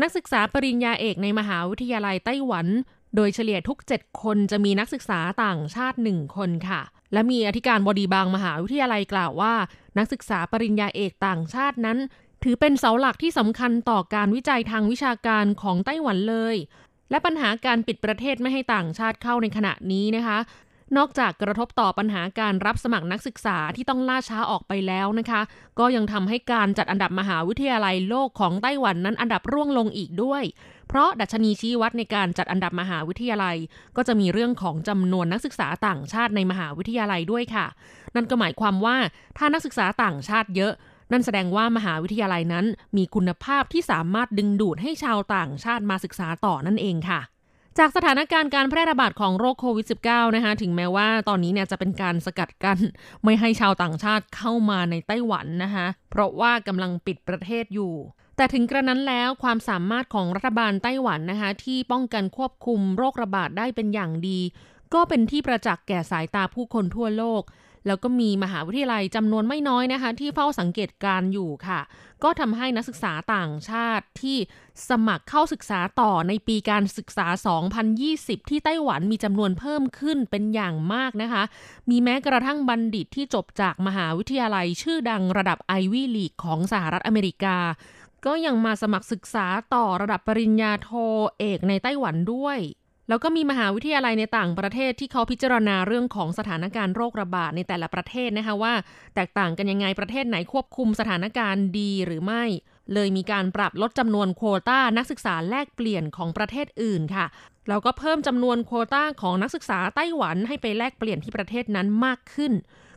[0.02, 2.66] นักศึกษาปริญญาเอกในมหาวิทยาลัยไต้หวัน
[3.16, 6.80] โดยเฉลี่ยทุก 7 คนจะมีนักศึกษาต่างชาติ 1 คนค่ะ
[7.12, 9.54] และมีอธิการบดีบางมหาวิทยาลัยกล่าวว่า
[9.98, 11.98] นักศึกษาปริญญาเอกต่างชาตินั้น
[12.42, 16.56] ถือเป็นเสาหลักที่สำคัญต่อการวิจัยทางวิชาการของไต้หวันเลย
[17.10, 20.38] และปัญหาการปิดประเทศไม่ให้ต่างชาติเข้าในขณะนี้นะคะ
[20.96, 25.40] นอกจากกระทบต่อปัญหาการรับสมัครนักศึกษาที่ต้องล่าช้าออกไปแล้วนะคะ
[25.78, 30.42] ก็ยังทำให้การจัดอันดับมหาวิทยาลัยโลกของไต้หวันนั้นอันดับร่วงลงอีกด้วย
[30.88, 33.56] เพราะดัชนีชี้วัดในการจัดอันดับมหาวิทยาลัย
[33.96, 37.66] ก็จะมีเรื่องของจำนวนนักศึกษาต่างชาติในมหาวิทยาลัยด้วยค่ะ
[38.14, 38.96] นั่นก็หมายความว่า
[39.38, 40.72] ถ้านักศึกษาต่างชาติเยอะ
[41.12, 47.20] นั่นแสดงว่ามหาวิทยาลัยนั้นมีคุณภาพที่สามารถดึงดูดให้ชาวต่างชาติมาศึกษาต่อนั่นเองค่ะ
[47.80, 52.78] จากสถานการณ์การแพร่ระบาดของโรคโควิด -19 นะคะถึงแม้ว่าตอนนี้เนี่ยจะเป็นการสกัดกัน้น
[53.24, 57.94] ไม่ให้ชาวต่างชาติเข้ามาในไต้หวันนะคะเพราะว่ากำลังปิดประเทศอยู่
[58.36, 64.40] แต่ถึงกระนั้นแล้วความสามารถของรัฐบาลไต้หวันนะคะที่ป้องกันควบคุมโรคระบาดได้เป็นอย่างดี
[64.94, 67.42] ก็เป็นที่ประจักษ์แก่สายตาผู้คนทั่วโลก
[67.86, 71.80] แล้วก็มีมหาวิทยาลัยจำนวนไม่น้อยนะคะ ที่เฝ้าสังเกตการอยู่ค่ะ
[72.24, 74.38] ก็ทำให้นักศึกษาต่างชาติที่
[74.88, 77.26] สมัครเข้าศึกษาต่อในปีการศึกษา
[77.88, 81.42] 2020 ที่ไต้หวันมีจำนวนเพิ่มขึ้นเป็นอย่างมากนะคะ
[81.90, 87.58] มีแม้กระทั่งบัณฑิตที่จบจากมหาวิทยาลัยชื่อดังระดับไอวี่ลีกของสหรัฐอเมริกา
[88.26, 90.90] ก็ยังมาสมัครศึกษาต่อระดับปริญญาโท
[91.38, 92.58] เอกในไต้หวันด้วย
[93.08, 98.74] แล้วก็มีมหาวิทยาลัยในต่างประเทศที่เขาพิจารณาเรื่องของสถานการณ์โรคระบาดในแต่ละประเทศนะคะว่า
[99.14, 102.44] แตกต่างกันยังไงประเทศไหนควบคุมสถานการณ์ดีหรือไม่
[102.94, 107.26] เลยมีการปรับลดจำนวนโควต้านักศึกษาแลกเปลี่ยนของประเทศอื่นค่ะ
[107.68, 112.52] แล้วก็เพิ่มจำนวนโควต้าของนักศึกษาไต้หวันให้ไปแลกเปลี่ยนที่ประเทศนั้นมากขึ้น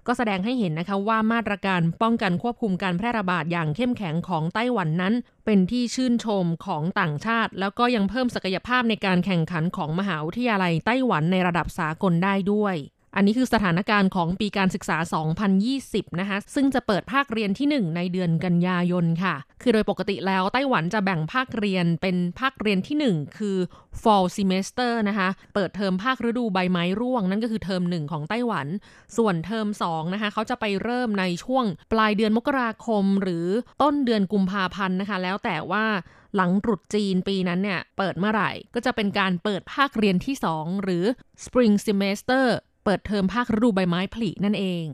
[0.08, 5.14] ก็แสดงให้เห็นนะคะว่ามาตรการป้องกันควบคุมการแพร่ระบาดอย่างเข้มแข็งของไต้หวันนั้น
[5.46, 12.76] เป็นที่ชื่นชมของต่างชาติ แล้วก็ยังเพิ่มศักยภาพในการแข่งขันของมหาวิทยาลัยไต้หวันในระดับสากลได้ด้วย
[13.16, 14.98] อันนี้คือสถานการณ์ของปีการศึกษา
[15.60, 23.58] 2020 นะคะ ซึ่งจะเปิดภาคเรียนที่ 1 ในเดือนกันยายนค่ะ คือโดยปกติแล้วไต้หวันจะแบ่งภาคเรียนเป็นภาคเรียนที่ 1 คือ
[24.02, 28.68] fall semester นะคะ เปิดเทอมภาคฤดูใบไม้ร่วง นั่นก็คือเทอม 1 ของไต้หวัน
[29.18, 33.48] ส่วนเทอม 2 นะคะ เขาจะไปเริ่มในช่วงปลายเดือนมกราคม หรือ
[33.82, 35.86] ต้นเดือนกุมภาพันธ์นะคะ แล้วแต่ว่า
[36.36, 41.04] หลังตรุษจีนปีนั้นเนี่ย เปิดเมื่อไหร่ ก็จะเป็นการเปิดภาคเรียนที่ 2 หรือ
[41.44, 42.46] spring semester
[42.90, 44.86] ปิดเทอมภาคฤดูใบไม้ผลินั่นเอง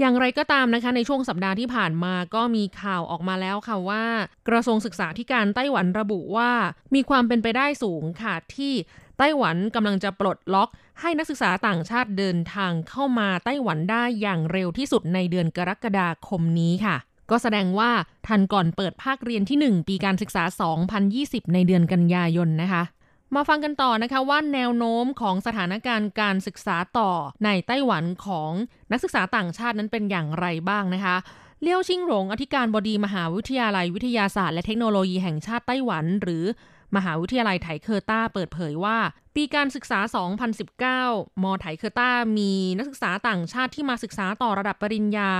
[0.00, 4.04] อย่างไรก็ตามนะคะในช่วงสัปดาห์ที่ผ่านมาก็มีข่าวออกมาแล้วค่ะว่า
[4.48, 6.50] กระทรวงศึกษาธิการไต้หวันระบุว่า
[6.94, 8.72] มีความเป็นไปได้สูงค่ะที่
[9.18, 10.68] ไต้หวันกำลังจะปลดล็อก
[11.00, 16.96] ให้นักศึกษาต่างชาติเดินทางเข้ามาไต้หวันได้อย่างเร็วที่สุดในเดือนกรกฎาคมนี้ค่ะ
[17.30, 17.90] ก็แสดงว่า
[18.26, 20.44] ทันก่อนเปิดภาคเรียนที่ 1 ปีการศึกษา
[20.98, 22.82] 2020 ในเดือนกันยายนนะคะ
[23.36, 27.10] มาฟังกันต่อนะคะว่าแนวโน้มของสถานการณ์การศึกษาต่อ
[27.44, 28.50] ในไต้หวันของ
[28.92, 31.16] นักศึกษาต่างชาตินั้นเป็นอย่างไรบ้างนะคะ
[31.62, 36.44] เลี้ยวชิงหลงอธิการบดีมหาวิทยาลัยวิทยาศาสตร์และเทคโนโลยีแห่งชาติไต้หวัน หรือ
[36.96, 38.98] มหาวิทยาลัยไถเคอร์ต้าเปิดเผยว่า
[39.34, 40.00] ปีการศึกษา
[40.90, 45.30] 2019 มไถเคอร์ต้ามีนักศึกษาต่างชาติที่มาศึกษาต่อระดับปริญญา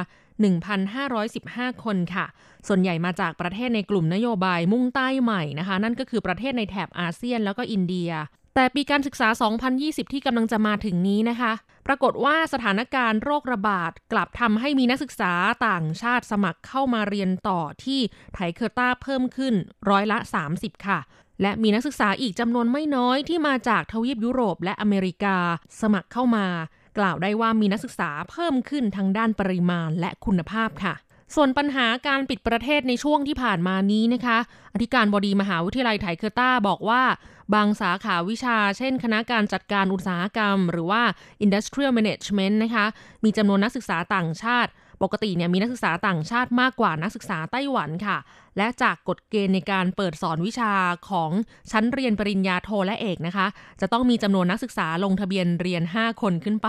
[1.10, 2.26] 1,515 คนค่ะ
[2.68, 8.10] ส่วนใหญ่มาจากประเทศในกลุ่มนโยบายมุ่งใต้ใหม่นะคะ นั่นก็คือประเทศในแถบอาเซียนแล้วก็อินเดีย
[8.54, 9.28] แต่ปีการศึกษา
[9.70, 11.52] 2020 ที่กำลังจะมาถึงนี้นะคะ
[11.86, 15.32] ปรากฏว่าสถานการณ์โรคระบาดกลับทำให้มีนักศึกษา
[15.68, 18.00] ต่างชาติสมัครเข้ามาเรียนต่อที่
[18.34, 19.54] 台科大เพิ่มขึ้น
[19.90, 20.18] ร้อยละ
[20.52, 20.98] 30 ค่ะ
[21.42, 25.36] และมีนักศึกษาอีกจำนวนไม่น้อยที่มาจากทวีปยุโรปและอเมริกา
[25.80, 26.46] สมัครเข้ามา
[26.98, 30.94] กล่าวได้ว่ามีนักศึกษาเพิ่มขึ้นทั้งด้านปริมาณและคุณภาพค่ะ
[31.34, 34.38] ส่วนปัญหาการปิดประเทศในช่วงที่ผ่านมานี้นะคะ
[34.74, 37.02] อธิการบดีมหาวิทยาลัยไถเคอร์ต้าบอกว่า
[37.54, 41.02] บางสาขาวิชา เช่น คณะการจัดการอุตสาหกรรม หรือว่า
[41.44, 42.86] industrial management นะคะ
[43.24, 44.70] มีจำนวนนักศึกษาต่างชาติ
[45.02, 48.18] ปกติเนี่ยมีนักศึกษาต่างชาติมากกว่านักศึกษาไต้หวันค่ะ
[48.58, 50.72] และจากกฎเกณฑ์ในการเปิดสอนวิชา
[51.10, 51.30] ของ
[51.70, 53.46] ชั้นเรียนปริญญาโทและเอกนะคะ
[53.80, 56.68] จะต้องมีจำนวนนักศึกษาลงทะเบียนเรียน 5 คนขึ้นไป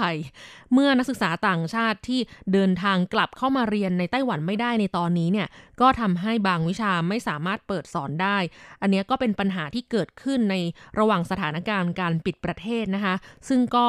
[0.73, 2.19] เมื่อนักศึกษาต่างชาติที่
[2.53, 5.47] เดินทางกลับเข้ามาเรียนในไต้หวันไม่ได้ในตอนนี้เนี่ย
[5.81, 8.37] ก็ทำให้บางวิชาไม่สามารถเปิดสอนได้
[8.81, 10.55] อันนี้ก็เป็นปัญหาที่เกิดขึ้นใน
[10.99, 13.15] ระหว่างสถานการณ์การปิดประเทศนะคะ
[13.49, 13.87] ซึ่งก็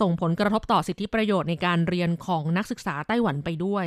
[0.00, 3.86] ส่งผลกระทบต่อสิทธิประโยชน์ในการเรียนของนักศึกษาไต้หวันไปด้วย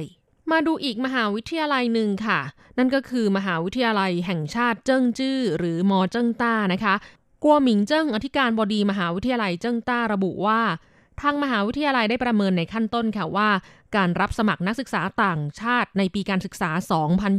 [0.52, 2.40] มาดูอีกมหาวิทยาลัยหนึ่งค่ะ
[2.78, 6.96] นั่นก็คือมหาวิทยาลัยแห่งชาติเจิ้งจื้อหรือมอเจิ้งต้านะคะ
[7.44, 10.62] กัวหมิงเจิ้งอธิการบดีมหาวิทยาลัยเจิ้งต้าระบุว่า
[11.22, 13.50] ทางมหาวิทยาลัยได้ประเมินในขั้นต้นค่ะว่า
[13.96, 16.72] การรับสมัครนักศึกษาต่างชาติในปีการศึกษา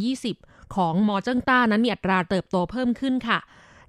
[0.02, 3.38] 2020 ของมอเจิ้งต้านั้นมีอัตราเติบโตเพิ่มขึ้นค่ะ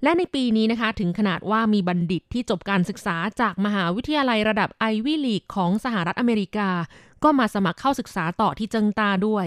[0.02, 6.70] และในปีนี้นะคะถึงขนาดว่ามีบัณฑิตที่จบการศึกษาจากมหาวิทยาลัยระดับ Ivy League ของสหรัฐอเมริกา
[7.22, 9.46] ก็มาสมัครเข้าศึกษาต่อที่เจิ้งต้าด้วย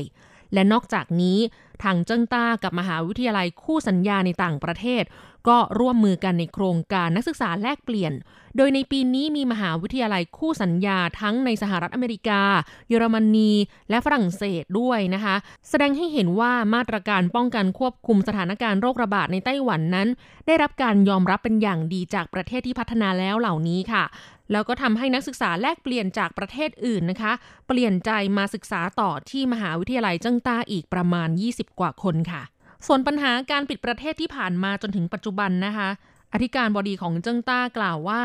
[0.54, 1.38] และนอกจากนี้
[1.84, 5.04] ทางเจิ้งต้ากับมหาวิทยาลัยคู่สัญญาในต่างประเทศ
[5.48, 8.14] ก็ร่วมมือกันในโครงการนักศึกษาแลกเปลี่ยน
[8.58, 12.42] โดยในปีนี้มีมหาวิทยาลัยคู่สัญญาทั้งในสหรัฐอเมริกา
[12.90, 13.52] เยอรมนี
[13.90, 15.36] และฝรั่งเศสด้วยนะคะ
[15.70, 20.08] แสดงให้เห็นว่ามาตรการป้องกันควบคุมสถานการณ์โรคระบาดในไต้หวันนั้น
[20.48, 24.04] ได้รับการยอมรับเป็นอย่างดีจากประเทศที่พัฒนาแล้วเหล่านี้ค่ะ
[24.52, 27.34] แล้วก็ทำให้นักศึกษาแลกเปลี่ยนจากประเทศอื่นนะคะ
[27.68, 32.42] เปลี่ยนใจมาศึกษาต่อที่มหาวิทยาลัยเจิ้งต้าอีกประมาณ 20กว่าคนค่ะ
[32.88, 35.90] ส่วนปัญหาการปิดประเทศที่ผ่านมาจนถึงปัจจุบันนะคะ
[36.34, 38.22] อธิการบดีของเจิ้งต้ากล่าวว่า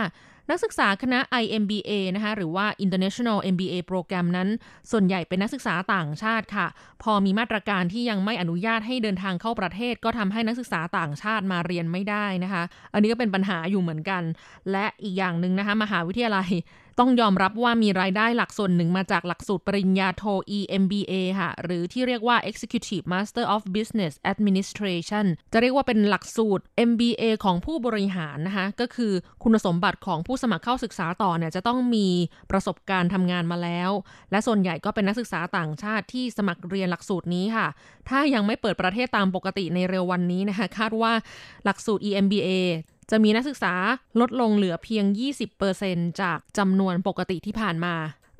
[0.50, 4.48] นักศึกษาคณะ IMBA นะคะหรือว่า International MBA โปรแกรมนั้น
[4.90, 6.66] ส่วนใหญ่เป็นนักศึกษาต่างชาติค่ะ
[7.02, 14.22] พอมีมาตรการที่ยังไม่อนุญาตให้เดินทางเข้าประเทศ ก็ทำให้นักศึกษาต่างชาติมาเรียนไม่ได้นะคะ อันนี้ก็เป็นปัญหาอยู่เหมือนกัน
[14.70, 16.50] และอีกอย่างหนึ่งนะคะมหาวิทยาลัย
[16.98, 20.24] ต้องยอมรับว่ามีรายได้หลักส่วนหนึ่งมาจากหลักสูตรปริญญาโท
[20.58, 32.06] EMBA ค่ะ หรือที่เรียกว่า Executive Master of Business Administration จะเรียกว่าเป็นหลักสูตร MBA ของผู้บริหารนะคะ ก็คือคุณสมบัติของผู้สมัครเข้าศึกษาต่อเนี่ยจะต้องมี
[32.50, 33.90] ประสบการณ์ทำงานมาแล้ว
[34.30, 37.66] และส่วนใหญ่ก็เป็นนักศึกษาต่างชาติที่สมัครเรียนหลักสูตรนี้ค่ะ
[38.08, 41.12] ถ้ายังไม่เปิดประเทศตามปกติในเร็ววันนี้นะคะ คาดว่า
[41.64, 42.50] หลักสูตร EMBA
[43.10, 43.74] จะมีนักศึกษา
[44.20, 45.04] ลดลงเหลือเพียง
[45.62, 47.94] 20%จากจำนวนปกติที่ผ่านมา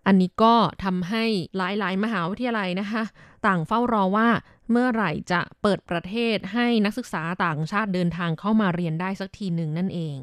[0.07, 0.54] อันนี้ก็
[0.85, 1.24] ทำให้
[1.57, 3.02] หลาย ๆ มหาวิทยาลัยนะคะ
[3.46, 4.28] ต่างเฝ้ารอว่า
[4.70, 10.18] เมื่อไหร่จะเปิดประเทศให้นักศึกษาต่างชาติเดินทางเข้ามาเรียนได้สักทีหนึ่งนั่นเอง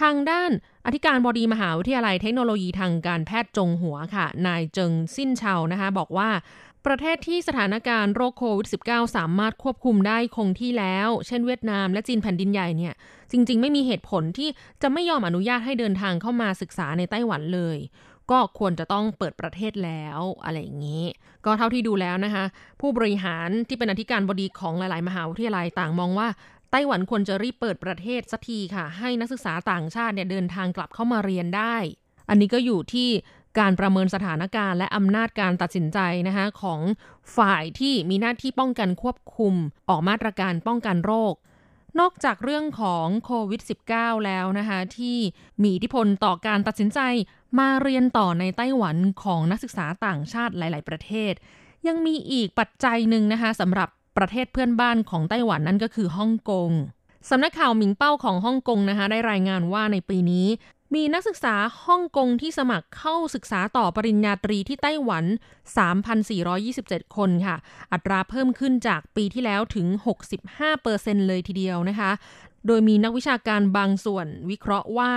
[0.00, 0.50] ทางด้าน
[0.86, 6.28] อธิการบดีมหาวิทยาลัยเทคโนโลยีทางการแพทย์จงหัวค่ะ นายเจิงสิ้นเชานะคะบอกว่า
[6.86, 12.94] ประเทศที่สถานการณ์โรคโควิด -19 สามารถควบคุมได้คงที่แล้ว เช่นเวียดนามและจีนแผ่นดินใหญ่เนี่ย
[13.30, 14.48] จริง ๆ ไม่มีเหตุผลที่
[14.82, 17.78] จะไม่ยอมอนุญาตให้เดินทางเข้ามาศึกษาในไต้หวันเลย
[18.30, 21.04] ก็ควรจะต้องเปิดประเทศแล้วอะไรอย่างนี้
[21.44, 22.44] ก็เท่าที่ดูแล้วนะคะ
[22.80, 26.28] ผู้บริหารที่เป็นอธิการบดีของหลายๆ มหาวิทยาลัยต่างมองว่า
[26.70, 31.76] ไต้หวันควรจะรีบเปิดประเทศสักทีค่ะ ให้นักศึกษาต่างชาติเนี่ยเดินทางกลับเข้ามาเรียนได้
[32.28, 33.08] อันนี้ก็อยู่ที่
[33.58, 36.80] การประเมินสถานการณ์และอำนาจการตัดสินใจนะคะของ
[37.36, 39.54] ฝ่ายที่มีหน้าที่ป้องกันควบคุม
[39.88, 41.34] ออกมาตรการป้องกันโรค
[42.00, 43.60] นอกจากเรื่องของโควิด
[43.92, 45.18] -19 แล้วนะคะ ที่
[45.62, 47.00] มีอิทธิพลต่อการตัดสินใจ
[47.58, 51.32] มาเรียนต่อในไต้หวันของนักศึกษาต่างชาติหลาย ๆ ประเทศ
[51.86, 56.70] ยังมีอีกปัจจัยหนึ่งนะคะสำหรับประเทศเพื่อนบ้านของไต้หวันนั่นก็คือฮ่องกง
[57.30, 60.46] สำนักข่าวหมิงเป้าของฮ่องกงนะคะ ได้รายงานว่าในปีนี้
[60.94, 61.54] มีนักศึกษา
[61.86, 65.24] ฮ่องกงที่สมัครเข้าศึกษาต่อปริญญาตรีที่ไต้หวัน
[66.20, 67.56] 3,427 คนค่ะ
[67.92, 69.86] อัตราเพิ่มขึ้นจากปีที่แล้วถึง
[70.56, 72.10] 65%เลยทีเดียวนะคะ
[72.66, 75.12] โดยมีนักวิชาการบางส่วนวิเคราะห์ว่า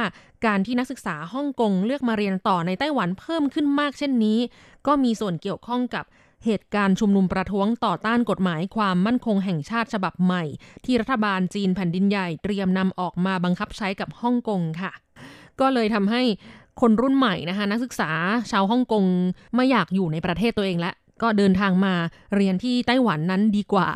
[0.45, 4.39] การที่นักศึกษาฮ่องกงเลือกมาเรียนต่อในไต้หวันเพิ่มขึ้นมากเช่นนี้
[4.87, 6.05] ก็มีส่วนเกี่ยวข้องกับ
[6.45, 10.43] เหตุการณ์ชุมนุมประท้วงต่อต้านกฎหมายความมั่นคงแห่งชาติฉบับใหม่
[10.85, 14.91] ที่รัฐบาลจีนแผ่นดินใหญ่เตรียมนำออกมาบังคับใช้กับฮ่องกงค่ะ
[15.61, 16.21] ก็เลยทำให้
[16.81, 18.11] คนรุ่นใหม่นะคะ นักศึกษา
[18.51, 19.05] ชาวฮ่องกง
[19.55, 21.93] ไม่อยากอยู่ในประเทศตัวเองแล้วก็เดินทางมา
[22.35, 23.89] เรียนที่ไต้หวันนั้นดีกว่า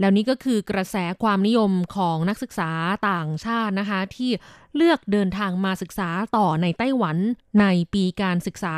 [0.00, 2.70] แล้วนี้ก็คือกระแสความนิยมของนักศึกษา
[3.10, 4.30] ต่างชาตินะคะ ที่
[4.76, 7.16] เลือกเดินทางมาศึกษาต่อในไต้หวัน
[7.60, 8.72] ในปีการศึกษา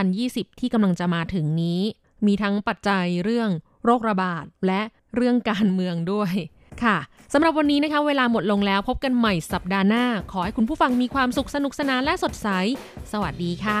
[0.00, 1.80] 2020 ที่กำลังจะมาถึงนี้
[2.26, 3.50] มีทั้งปัจจัยเรื่อง
[3.84, 4.82] โรคระบาดและ
[5.14, 6.32] เรื่องการเมืองด้วย
[6.84, 6.96] ค่ะ
[7.32, 12.48] สำหรับวันนี้นะคะเวลาหมดลงแล้วพบกันใหม่สัปดาห์หน้า ขอให้คุณผู้ฟังมีความสุขสนุกสนานและสดใส
[13.12, 13.80] สวัสดีค่ะ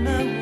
[0.00, 0.41] 那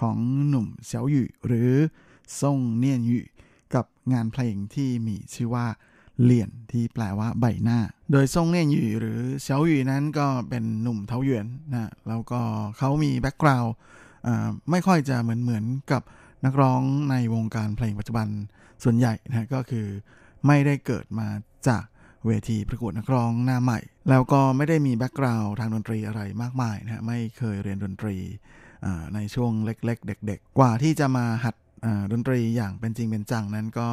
[0.00, 0.16] ของ
[0.48, 1.72] หนุ่มเสี่ยวหยู่หรือ
[2.40, 3.24] ซ่งเนียนหยู่
[3.74, 5.66] กับงานเพลงที่มีชื่อว่า
[6.22, 7.78] เหลี่ยนที่แปลว่าใบหน้า
[8.12, 12.40] โดยซ่งเนียนหยู่หรือเสี่ยวหยู่นั้นก็เป็นหนุ่มเทาหยวนนะแล้วก็
[12.78, 13.72] เขามีแบ็กกราวด์
[14.70, 16.02] ไม่ค่อยจะเหมือนเหมือนกับ
[16.44, 18.28] นักร้องในวงการเพลงปัจจุบัน
[18.82, 19.86] ส่วนใหญ่นะก็คือ
[20.46, 21.28] ไม่ได้เกิดมา
[21.68, 21.84] จาก
[22.26, 23.80] เวทีประกวดนักร้องหน้าใหม่
[24.10, 28.16] แล้วก็ไม่ได้มี background ทางดนตรีอะไรมากมายนะฮะไม่เคยเรียนดนตรี
[29.14, 31.54] ในช่วงเล็ก ๆ เด็ก ๆ กว่าที่จะมาหัด
[32.12, 33.88] ดนตรีอย่างเป็นจริงเป็นจังนั้นก็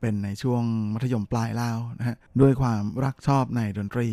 [0.00, 0.62] เป็นในช่วง
[0.94, 4.08] มัธยมปลายแล้วนะฮะด้วยความรักชอบในดนตรี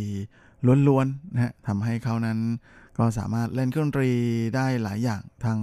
[0.88, 2.40] ล้วนๆนะฮะทำให้เขานั้น
[2.98, 4.12] ก็สามารถเล่นเครื่องดนตรี
[4.56, 5.60] ได้หลายอย่างทั้ง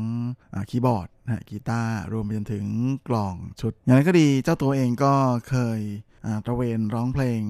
[0.70, 2.64] คีย์บอร์ดนะกีตาร์รวมไปจนถึง
[3.09, 5.14] กล่องชุด อย่างไรก็ดีเจ้าตัวเองก็
[5.49, 5.81] เคย
[6.45, 7.41] ตระเวนร้องเพลง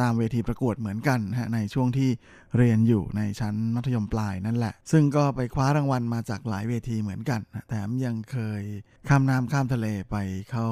[0.00, 2.10] ตามเวทีประกวดเหมือนกันฮะในช่วงที่
[2.56, 8.62] เรียนอยู่ในชั้นมัธยมปลายนั่นแหละ ซึ่งก็ไปคว้ารางวัลมาจากหลายเวทีเหมือนกัน แถมยังเคย
[9.08, 10.16] ข้ามน้ำข้ามทะเลไป
[10.50, 10.68] เข้า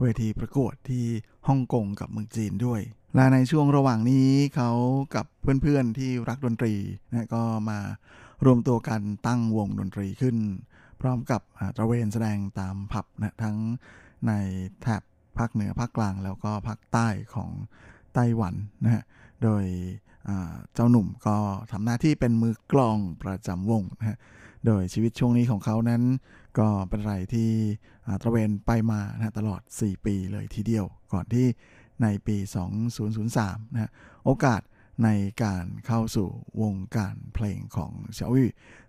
[0.00, 1.04] เวทีประกวดที่
[1.48, 2.80] ฮ่องกงกับเมืองจีนด้วย
[3.14, 4.70] และในช่วงระหว่างนี้เขา
[5.14, 5.26] กับ
[5.62, 6.74] เพื่อนๆที่รักดนตรี
[7.10, 7.78] นะก็มา
[8.44, 10.36] รวมตัวกันตั้งวงดนตรีขึ้น
[11.00, 11.42] พร้อมกับ
[11.76, 13.56] ตระเวนแสดงตามผับนะทั้ง
[14.26, 14.32] ใน
[14.82, 15.02] แถบ
[15.38, 17.50] ภาคเหนือภาคกลางแล้วก็ภาคใต้ของ
[18.14, 18.54] ไต้หวัน
[18.84, 19.02] นะฮะ
[19.42, 19.64] โดย
[20.74, 21.36] เจ้าหนุ่มก็
[21.72, 24.18] ทำหน้าที่เป็นมือกลองประจำวงนะฮะ
[24.66, 26.02] โดยชีวิตช่วงนี้ของเขานั้น
[26.58, 27.50] ก็เป็นอะไรที่
[28.22, 31.46] ตระเวนไปมานะตลอด 4 ปีเลยทีเดียว ก่อนที่
[32.02, 32.36] ในปี
[33.04, 33.90] 2003 นะฮะ
[34.24, 34.60] โอกาส
[35.04, 35.08] ใน
[35.44, 36.28] การเข้าสู่
[36.62, 38.48] วงการเพลงของเสี่ยวหวี่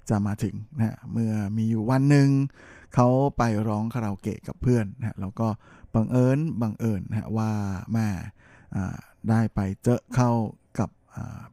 [0.10, 2.30] จะมาถึงนะเมื่อมีอยู่วันหนึ่ง
[2.96, 5.48] เขาไปร้องคาราโอเกะกับเพื่อนนะแล้วก็
[5.96, 7.52] บังเอิญบังเอิญนะว่า
[7.94, 8.08] แม่
[9.30, 10.32] ได้ไปเจอเข้า
[10.80, 10.90] กับ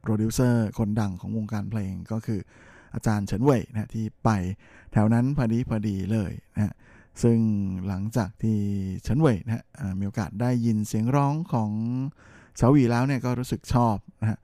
[0.00, 2.40] โปรดิวเซอร์คนดังของวงการเพลงก็คือ
[2.94, 4.30] อาจารย์เฉินเว่ยนะที่ไป
[4.92, 6.74] แถวนั้นพอดีพอดีเลยนะ
[7.22, 7.38] ซึ่ง
[7.88, 8.58] หลังจากที่
[9.02, 9.64] เฉินเว่ยนะ
[9.98, 11.70] มีโอกาสได้ยินเสียงร้องของ
[12.56, 14.38] เฉาหวีแล้วเนี่ยก็รู้สึกชอบนะฮะ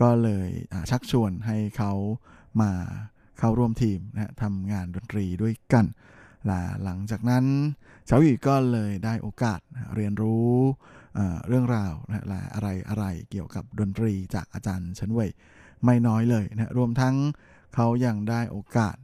[0.00, 0.48] ก็เลย
[0.90, 1.92] ชักชวนให้เขา
[2.60, 2.72] มา
[3.38, 5.86] เข้าร่วมทีมนะทำงานดนตรีด้วยกัน
[6.84, 7.44] หลังจากนั้น
[8.08, 9.60] เฉาหวีก็เลยได้โอกาส
[9.96, 10.52] เรียนรู้
[11.48, 15.30] เรื่องราวนะและอะไรอะไรเกี่ยวกับดนตรีจากอาจารย์เฉินเว่ย
[15.84, 17.14] ไม่น้อยเลยนะรวมทั้ง
[17.74, 18.96] เขายังได้โอกาส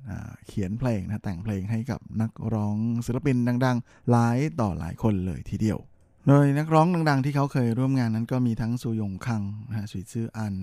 [0.46, 2.76] เขียนเพลงนะแต่งเพลงให้กับนักร้อง
[3.06, 5.78] ศิลปินดัง ๆ หลายต่อหลายคนเลยทีเดียว
[6.26, 10.54] โดยนักร้องดัง ๆ ที่เขาเคยร่วมงานนั้นก็มีทั้งซูยงคังนะสุยซื่ออัน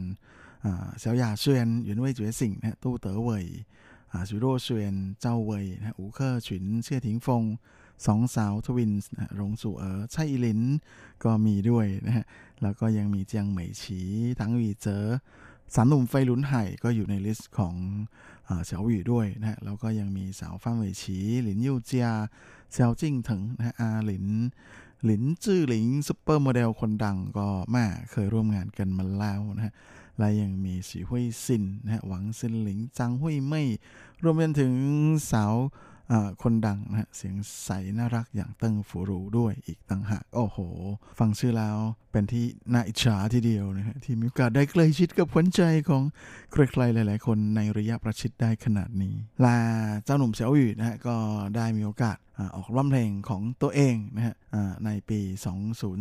[0.61, 3.45] เซียวหยาเซียนหยวนเว่ยเจ๋อสิงนะตู้เต๋อเว่ย
[4.29, 7.43] สุโรเซียนเจ้าเว่ยนะอูเคอร์ฉุนเชี่ยถิงฟง
[8.05, 10.61] สองสาวทวินส์รงสู่เอ๋อไช่อีลิน
[11.23, 12.25] ก็มีด้วยนะฮะ
[12.61, 13.99] แล้วก็ยังมีเจียงเหมยฉี
[14.39, 15.03] ทั้งวีเจอ
[15.75, 17.75] สามหนุ่มไฟลุนไห่ก็อยู่ในลิสต์ของ
[18.65, 22.07] เสี่ยวหวี่ด้วยนะฮะ แล้วก็ยังมีสาวฟ้าเหมยฉีหลินยูเจีย
[22.71, 24.25] เซียวจิ้งถึงนะฮะอาหลิน
[25.05, 29.73] หลินจื้อหลิงซุปเปอร์โมเดลคนดังก็แม่เคยร่วมงานกันมาแล้วนะฮะ
[30.17, 33.61] และยังมีสีหุยซินนะฮะ หวังซินหลิงจังหุยไม่
[34.23, 34.73] รวมไปถึง
[35.31, 35.53] สาว
[36.43, 40.57] คนดังนะฮะเสียงใสน่ารักอย่างเติ้งฟูรูด้วยอีกต่างหากโอ้โห
[41.19, 41.77] ฟังชื่อแล้ว
[42.11, 46.03] เป็นที่น่าอิจฉาทีเดียวนะฮะที่มีโอกาสได้ใกล้ชิดกับขวัญใจของ
[46.51, 49.57] ใครๆหลาย ๆ คนในระยะประชิดได้ขนาดนี้ลา
[50.05, 51.15] เจ้าหนุ่มเสี่ยวหยู่นะฮะก็
[51.55, 52.17] ได้มีโอกาส
[52.55, 54.35] ออกร้องเพลงของตัวเองนะฮะ
[54.85, 55.19] ในปี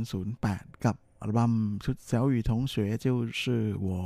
[0.03, 1.53] 2008 กับอัลบั้ม
[1.85, 3.97] ชุดเสี่ยวหยู่ทงเสวยเจ้าชื่อหัว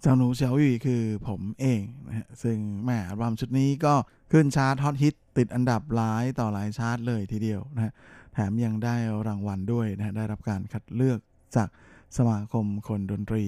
[0.00, 3.94] เจ้าหนูเสี่ยวหยู่คือผมเองนะฮะซึ่งแม่อัลบั้มชุดนี้ก็
[4.32, 7.92] ขึ้นชาร์ตฮอตฮิตติดอันดับหลายต่อหลายชาร์ตเลยทีเดียวนะฮะ
[8.32, 8.94] แถมยังได้
[9.26, 11.18] รางวัลด้วยนะฮะได้รับการคัดเลือก
[11.56, 11.68] จาก
[12.16, 13.46] สมาคมคนดนตรี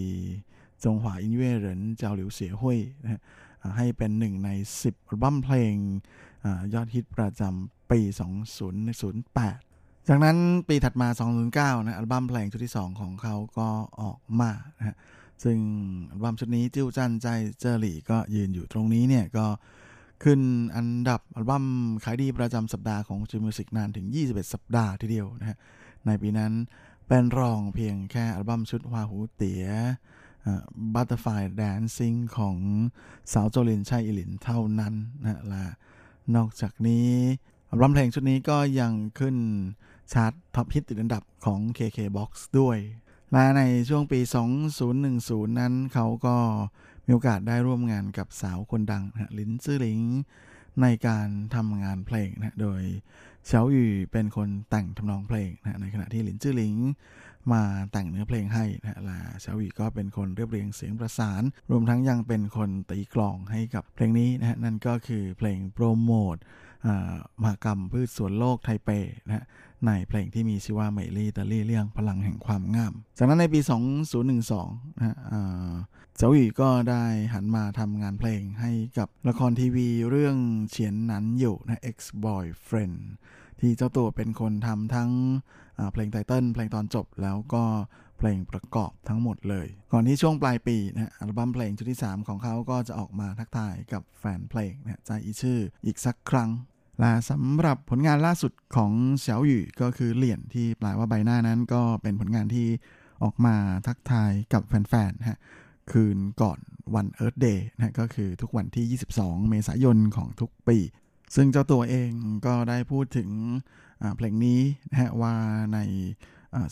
[0.84, 3.20] 中華音樂人交流協會นะฮะ
[3.76, 8.00] ให้เป็นหนึ่งใน 10อัลบั้มเพลงยอดฮิตประจำปี
[8.84, 10.36] 2008 จากนั้น
[10.68, 11.08] ปีถัดมา
[11.80, 13.68] 2009 นะอัลบั้มเพลงชุดที่ 2 ของเขาก็
[14.00, 14.96] ออกมานะฮะ
[15.42, 15.58] ซึ่ง
[16.10, 17.28] อัลบั้มชุดนี้就站在
[17.60, 19.46] 這裡ก็ยืนอยู่ตรงนี้เนี่ยก็
[20.24, 20.40] ขึ้น
[20.76, 21.64] อันดับอัลบั้ม
[22.04, 25.58] ขายดีประจำสัปดาห์ของ G-Music นานถึง 21 สัปดาห์ทีเดียวนะฮะ
[26.06, 26.52] ในปีนั้น
[27.06, 31.26] เป็นรองเพียงแค่อัลบั้มชุด花蝴蝶 Butterfly
[31.56, 32.56] Dancing ของ
[33.32, 35.64] สาวโจลินชัยอิลินเท่านั้นนะละ
[36.36, 37.08] นอกจากนี้
[37.70, 39.36] อัลบั้มเพลงชุดนี้ก็ยังขึ้น
[40.12, 42.78] ชาร์ต top hit ติดอันดับของ KK Box ด้วย
[43.32, 44.20] และในช่วงปี
[44.90, 46.36] 2010 นั้นเขาก็
[47.06, 50.00] มีโอกาสได้ร่วมงานกับสาวคนดังนะลินซื่อหลิง
[50.82, 52.82] ในการทำงานเพลงนะโดย
[53.46, 56.74] เฉาหยู่เป็นคนแต่งทำนองเพลงนะในขณะที่หลินจื้อหลิง
[57.52, 57.62] มา
[57.92, 66.36] แต่งเนื้อเพลงให้นะและเฉาหยู่ก็เป็นคนเรียบเรียงเสียงประสาน รวมทั้งยังเป็นคนตีกลองให้กับเพลงนี้นะนั่นก็คือเพลงโปรโมท
[67.42, 68.90] มหกรรมพืชสวนโลกไทเป
[69.26, 69.44] นะฮะ
[69.86, 73.60] ในเพลงที่มีชื่อว่าเมลี่ตะลี่เลี่ยงพลังแห่งความงาม จากนั้นในปี
[74.30, 75.16] 2012นะฮะ
[76.16, 77.04] เจ้าหยีก็ได้
[77.34, 80.36] หันมาทำงานเพลงให้กับละครทีวีเรื่อง
[80.70, 82.98] เฉียนนันอยู่นะ ex boyfriend
[83.60, 85.10] ที่เจ้าตัวเป็นคนทำทั้ง
[85.92, 87.64] เพลงไตเติ้ลเพลงตอนจบแล้วก็
[88.20, 96.50] เพลงประกอบทั้งหมดเลย ก่อนที่ช่วงปลายปีนะอัลบั้มเพลงชุดที่ 3 ของเขาก็จะออกมาทักทายกับแฟนเพลงนะใจอีชื่ออีกสักครั้ง
[97.00, 102.66] และสำหรับผลงานล่าสุดของเฉียวหยู่ก็คือเหรียญที่แปลว่าใบหน้านั้นก็เป็นผลงานที่
[103.24, 103.56] ออกมา
[103.86, 105.40] ทักทายกับแฟนๆฮะ
[105.92, 106.58] คืนก่อน
[106.94, 110.78] วัน Earth Day นะฮะก็คือทุกวันที่ 22 เมษายนของทุกปี
[111.34, 112.10] ซึ่งเจ้าตัวเอง
[112.46, 113.30] ก็ได้พูดถึง
[114.16, 114.60] เพลงนี้
[114.90, 115.34] นะฮะว่า
[115.74, 115.78] ใน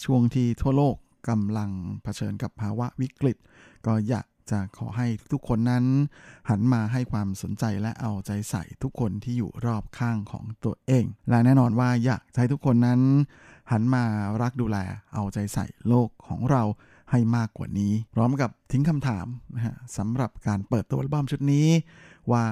[0.04, 0.96] ช่วงที่ทั่วโลก
[1.28, 1.70] กำลัง
[2.02, 3.36] เผชิญกับภาวะวิกฤต
[3.86, 5.84] ก็อยากจะขอให้ทุกคนนั้น
[6.50, 13.00] หันมาให้ความสนใจและเอาใจใส่ทุกคนที่อยู่รอบข้างของตัวเอง และแน่นอนว่าอยากให้ทุกคนนั้น
[13.72, 14.04] หันมา
[14.42, 14.78] รักดูแล
[15.14, 16.62] เอาใจใส่โลกของเรา
[17.10, 21.68] ให้มากกว่านี้ พร้อมกับทิ้งคำถามนะฮะสำหรับการเปิดตัวอัลบั้มชุดนี้
[22.32, 22.44] ว่า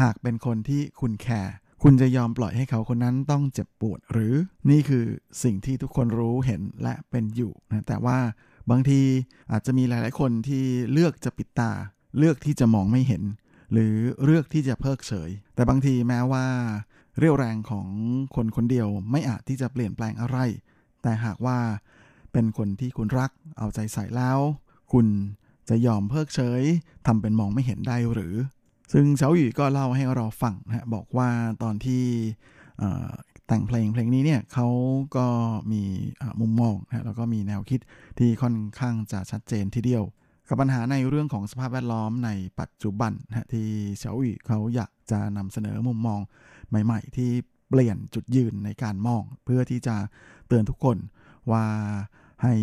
[0.00, 1.54] หากเป็นคนที่คุณแคร์
[1.88, 4.34] คุณจะยอมปล่อยให้เขาคนนั้นต้องเจ็บปวดหรือ
[4.70, 5.04] นี่คือ
[5.42, 8.18] สิ่งที่ทุกคนรู้เห็นและเป็นอยู่นะแต่ว่า
[8.70, 9.00] บางที
[9.52, 11.72] อาจจะมีหลาย ๆ คนที่เลือกจะปิดตา
[12.18, 13.22] เลือกที่จะมองไม่เห็น
[13.72, 16.46] หรือเลือกที่จะเพิกเฉย แต่บางทีแม้ว่า
[17.18, 17.88] เรี่ยวแรงของ
[18.34, 20.38] คนคนเดียวไม่อาจที่จะเปลี่ยนแปลงอะไร
[21.02, 21.58] แต่หากว่า
[22.32, 24.38] เป็นคนที่คุณรักเอาใจใส่แล้ว
[24.92, 25.06] คุณ
[25.68, 26.62] จะยอมเพิกเฉย
[27.06, 28.34] ทำเป็นมองไม่เห็นได้หรือ
[28.92, 31.28] ซึ่งเฉาหยี่ก็เล่าให้เราฟังนะบอกว่า
[31.62, 32.04] ตอนที่
[33.48, 34.68] แต่งเพลงเพลงนี้เนี่ยเขา
[35.16, 35.26] ก็
[35.72, 35.82] มี
[36.40, 37.80] มุมมองนะแล้วก็มีแนวคิด
[38.18, 40.04] ที่ค่อนข้างจะชัดเจนทีเดียว
[40.48, 42.30] กับปัญหาในเรื่องของสภาพแวดล้อมใน
[42.60, 43.68] ปัจจุบันนะที่
[43.98, 46.20] เฉาหยี่เขาอยากจะนำเสนอมุมมอง
[46.68, 47.30] ใหม่ ๆ ที่
[47.70, 49.96] เปลี่ยนจุดยืนในการมอง เพื่อที่จะ
[50.48, 50.96] เตือนทุกคน
[51.50, 51.64] ว่า
[52.42, 52.54] ให้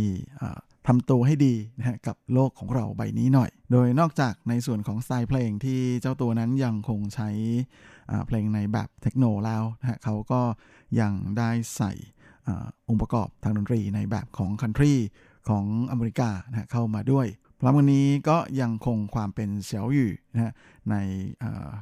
[0.42, 7.30] อา ทำตัวให้ดีนะฮะกับโลกของเราใบนี้หน่อย โดยนอกจากในส่วนของสไตล์เพลงที่เจ้าตัวนั้นยังคงใช้
[8.28, 10.42] เพลงในแบบเทคโนแล้วนะฮะเขาก็
[11.00, 11.92] ยังได้ใส่
[12.48, 12.50] อ
[12.90, 14.94] องค์ประกอบทางดนตรีในแบบของคันทรี
[15.50, 17.28] ของอเมริกานะฮะเข้ามาด้วย
[17.60, 20.52] พร้อมกันนี้ก็ยังคงความเป็นเสียวหยู่นะฮะ
[20.92, 20.96] ใน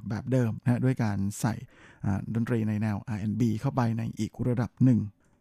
[0.09, 1.53] แบบเดิมนะฮะด้วยการใส่
[2.35, 4.99] ดนตรีในแนว R&B เข้าไปในอีกระดับหนึ่ง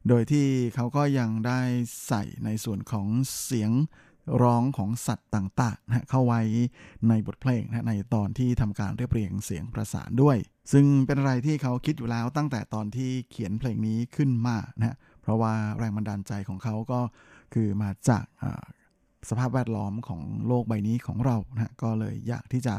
[0.09, 1.61] โดยที่เขาก็ยังได้
[2.07, 3.07] ใส่ในส่วนของ
[3.45, 3.73] เสียง
[4.43, 6.43] ร้องของสัตว์ต่างๆนะเข้าไว้
[7.09, 10.37] ในบทเพลงนะในตอนที่ทำการเรียบเรียงเสียงประสานด้วย
[10.73, 17.01] ซึ่งเป็นอะไรที่เขาคิดอยู่แล้วตั้งแต่ตอนที่เขียนเพลงนี้ขึ้นมานะเพราะว่าแรงบันดาลใจของเขาก็
[17.55, 18.25] คือมาจาก
[19.29, 22.75] สภาพแวดล้อมของโลกใบนี้ของเรานะก็เลยอยากที่จะ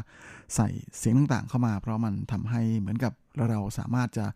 [0.54, 0.68] ใส่
[0.98, 3.12] เสียงต่างๆเข้ามา เพราะมันทำให้เหมือนกับ
[3.48, 4.26] เราสามารถจะ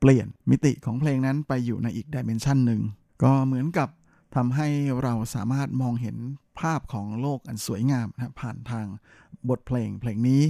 [0.00, 2.80] เปลี่ยนมิติของเพลงนั้นไปอยู่ในอีกดิเมนชันหนึ่ง
[3.22, 3.88] ก็เหมือนกับ
[4.36, 4.68] ทำให้
[5.02, 6.16] เราสามารถมองเห็น
[6.60, 8.86] ภาพของโลกอันสวยงามนะผ่านทาง
[9.48, 10.42] บทเพลงเพลงนี้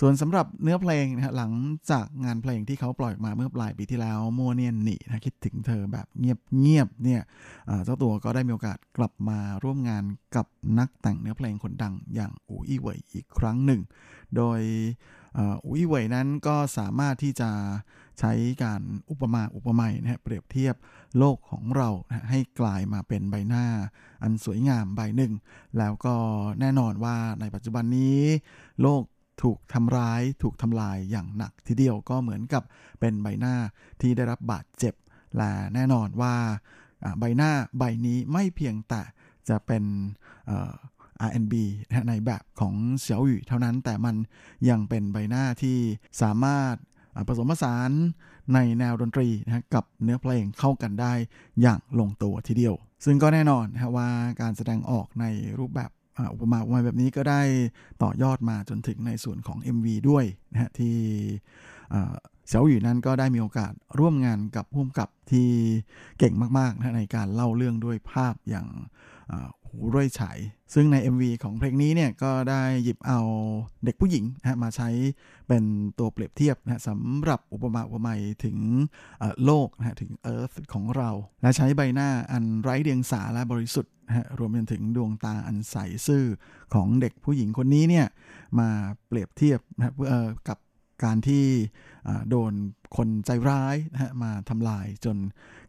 [0.00, 1.52] ส่วนสำหรับเนื้อเพลงนะฮะหลัง
[1.90, 7.22] จากงานเพลงที่เขาปล่อยออกมาเมื่อปลายปีที่แล้วมัวเนียนหนีนะคิดถึงเธอแบบเงียบๆเนี่ย
[7.84, 10.04] เจ้าตัวก็ได้มีโอกาสกลับมาร่วมงาน
[10.36, 10.46] กับ
[10.78, 13.80] นักแต่งเนื้อเพลงคนดังอย่างอูอี้เหวยอีกครั้งหนึ่ง
[14.36, 14.60] โดย
[15.64, 17.50] อูอี้เหวยนั้นก็สามารถที่จะ
[18.20, 18.32] ใช้
[18.64, 20.74] การอุปมาอุปไมยนะฮะเปรียบเทียบ
[21.18, 23.64] โลกของเรานะให้กลายมาเป็นใบหน้า
[24.22, 25.32] อันสวยงามใบหนึ่ง
[25.78, 26.14] แล้วก็
[26.60, 28.20] แน่นอนว่าในปัจจุบันนี้
[28.82, 29.02] โลก
[29.42, 32.62] ถูกทำร้าย ถูกทำลายอย่างหนักทีเดียวก็เหมือนกับ
[33.00, 33.54] เป็นใบหน้า
[34.00, 34.94] ที่ได้รับบาดเจ็บ
[35.36, 36.34] และแน่นอนว่า
[37.18, 39.02] ใบหน้าใบนี้ไม่เพียงแต่
[39.48, 39.84] จะเป็น
[41.28, 41.54] R&B
[42.08, 44.16] ในแบบของเสี่ยวหยู่เท่านั้นแต่มัน
[44.68, 45.78] ยังเป็นใบหน้าที่
[46.22, 46.74] สามารถ
[47.28, 47.90] ผสมผสาน
[48.54, 51.12] ในแนวดนตรีนะกับเนื้อเพลงเข้ากันได้
[51.62, 52.74] อย่างลงตัวทีเดียว
[53.04, 54.08] ซึ่งก็แน่นอนนะว่า
[54.40, 55.24] การแสดงออกใน
[55.58, 55.90] รูปแบบ
[56.32, 57.42] อุปมาอุปไมยแบบนี้ก็ได้
[58.02, 60.96] ต่อยอดมาจนถึงในส่วนของ MV ด้วยนะฮะที่
[61.94, 62.14] อ่า
[62.48, 65.48] เฉาหยู่นั้นก็ได้มีโอกาสร่วมงานกับผู้กำกับที่
[66.18, 68.66] เก่งมากๆนะในการเล่าเรื่องด้วยภาพอย่าง
[69.68, 70.38] หูร่วยฉาย
[70.74, 73.20] ซึ่งใน MV ของเพลงนี้เนี่ยก็ได้หยิบเอา
[73.84, 74.88] เด็กผู้หญิงนะมาใช้
[75.48, 75.64] เป็น
[75.98, 78.56] ตัวเปรียบเทียบนะสำหรับอุปมาอุปไมยถึง
[79.44, 81.10] โลกนะถึง Earth ของเรา
[81.42, 86.24] และใช้ใบหน้าอันไร้เดียงสาและบริสุทธิ์นะรวมไปถึงดวงตาอันใสซื่อ
[86.74, 88.06] ของเด็กผู้หญิงคนนี้เนี่ย
[88.58, 88.68] มา
[89.06, 89.94] เปรียบเทียบนะ
[90.48, 90.58] กับ
[91.04, 91.44] การที่
[92.30, 92.52] โดน
[92.96, 95.16] คนใจร้ายนะฮะมาทำลายจน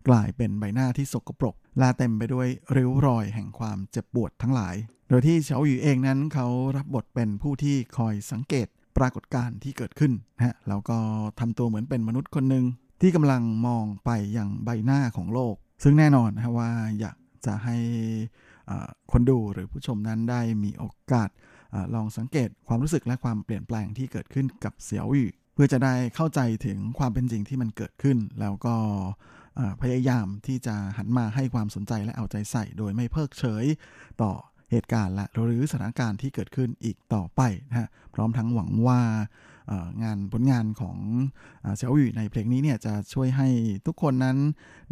[0.07, 4.75] กลายเป็นใบหน้าที่สกปรกและเต็มไปด้วยริ้วรอยแห่งความเจ็บปวดทั้งหลาย
[5.09, 6.47] โดยที่เฉาหยู่เองนั้นเขา
[6.77, 8.67] รับบทเป็นผู้ที่คอยสังเกต
[8.97, 10.97] ปรากฏการณ์ที่เกิดขึ้นนะฮะแล้วก็
[11.39, 12.65] ทำตัวเหมือนเป็นมนุษย์คนหนึ่ง
[13.01, 17.77] ที่กำลังมองไปอย่างใบหน้าของโลก ซึ่งแน่นอนนะว่าอยากจะให้
[19.11, 21.29] คนดูหรือผู้ชมนั้นได้มีโอกาส
[21.95, 28.75] ลองสังเกตความรู้สึกและความเปลี่ยนแปลงที่เกิดขึ้นกับเสี่ยวอยู่เพื่อจะได้เข้าใจถึงความเป็นจริงที่มันเกิดขึ้น แล้วก็
[29.81, 33.65] พยายามที่จะหันมาให้ความสนใจและเอาใจใส่ โดยไม่เพิกเฉย
[34.21, 34.31] ต่อ
[34.71, 39.01] เหตุการณ์และหรือสถานการณ์ที่เกิดขึ้นอีกต่อไปนะฮะพร้อมทั้งหวังว่า
[40.03, 40.97] งานผลงานของ
[41.75, 43.47] เสี่ยวหยู่ในเพลงนี้เนี่ยจะช่วยให้
[43.85, 44.37] ทุกคนนั้น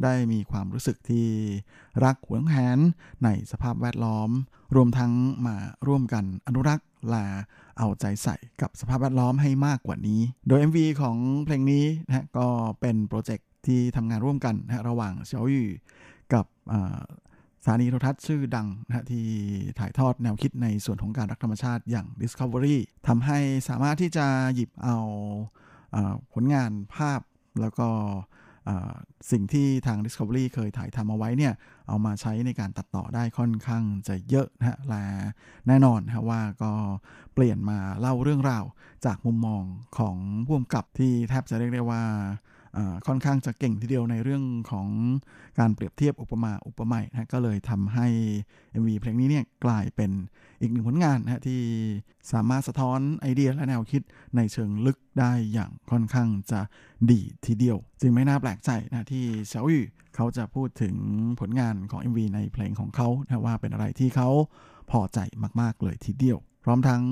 [0.03, 1.27] ได้มีความรู้สึกที่
[2.03, 2.79] รักหวงแหน
[3.23, 4.29] ในสภาพแวดล้อม
[4.75, 5.11] รวมทั้ง
[5.45, 5.55] มา
[5.87, 7.25] ร่วมกันอนุรักษ์และ
[7.77, 12.47] เอาใจใส่กับสภาพแวดล้อมให้มากกว่านี้ โดย MV ของเพลงนี้นะก็
[12.81, 15.69] เป็นโปรเจกต์ที่ทำงานร่วมกันนะระหว่างเฉียวหยู่
[16.33, 16.45] กับ
[17.67, 19.25] สถานีโทรทัศน์ชื่อดังนะที่
[19.79, 23.39] ถ่ายทอดแนวคิดในส่วนของการรักธรรมชาติอย่าง Discovery ทำให้
[23.69, 24.97] สามารถที่จะหยิบเอา
[25.95, 25.97] อ
[26.33, 27.19] ผลงานภาพ
[27.61, 27.87] แล้วก็
[29.31, 31.53] สิ่งที่ทาง Discovery เคยถ่ายทำเอาไว้เนี่ย
[31.87, 35.03] เอามาใช้ในการตัดต่อได้ค่อนข้างจะเยอะนะฮะและ
[35.67, 36.71] แน่นอนนะฮะว่าก็
[37.33, 38.65] เปลี่ยนมาเล่าเรื่องราว
[39.05, 39.63] จากมุมมอง
[39.97, 42.03] ของผู้กำกับที่แทบจะเรียกได้ว่า
[43.07, 44.87] ค่อนข้างจะเก่งทีเดียวในเรื่องของ
[45.59, 48.07] การเปรียบเทียบอุปมาอุปไมยนะก็เลยทำให้
[48.81, 50.11] MV เพลงนี้เนี่ยกลายเป็น
[50.61, 51.61] อีกหนึ่งผลงานนะที่
[52.31, 54.01] สามารถสะท้อนไอเดียและแนวคิด
[54.35, 56.59] ในเชิงลึกได้อย่างค่อนข้างจะ
[57.11, 59.83] ดีทีเดียว จึงไม่น่าแปลกใจนะที่เฉาหยู่
[60.15, 60.95] เขาจะพูดถึง
[61.39, 64.29] ผลงานของ MV ในเพลงของเขานะว่าเป็นอะไรที่เขา
[64.91, 65.19] พอใจ
[65.61, 67.03] มาก ๆ เลยทีเดียว พร้อมทั้ง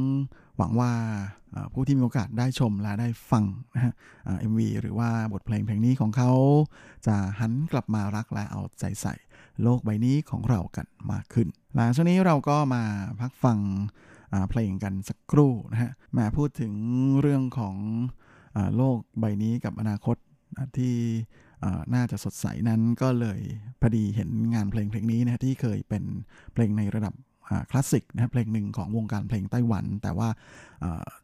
[0.58, 0.92] หวังว่า
[1.74, 3.46] ผู้ที่มีโอกาสได้ชมและได้ฟัง
[3.76, 3.94] นะฮะ
[4.40, 6.32] เอ็มวีหรือว่าบทเพลงเพลงนี้ของเขา
[7.08, 9.16] จะหันกลับมารักและเอาใจใส่
[9.64, 12.84] โลกใบนี้ของเรากันมากขึ้น หลังจากนี้เราก็มา
[13.20, 13.60] พักฟัง
[14.50, 16.74] เพลงกันสักครู่นะฮะแมาพูดถึง
[17.22, 17.76] เรื่องของ
[18.56, 20.18] อโลกใบนี้กับอนาคต
[20.78, 20.96] ที่
[21.94, 23.40] น่าจะสดใสนั้นก็เลย
[23.82, 26.04] พอดีเห็นงานเพลงเพลงนี้นะฮะที่เคยเป็น
[26.54, 27.14] เพลงในระดับ
[27.72, 30.30] คลาสสิกนะครับเพลงหนึ่งของวงการเพลงไต้หวัน แต่ว่า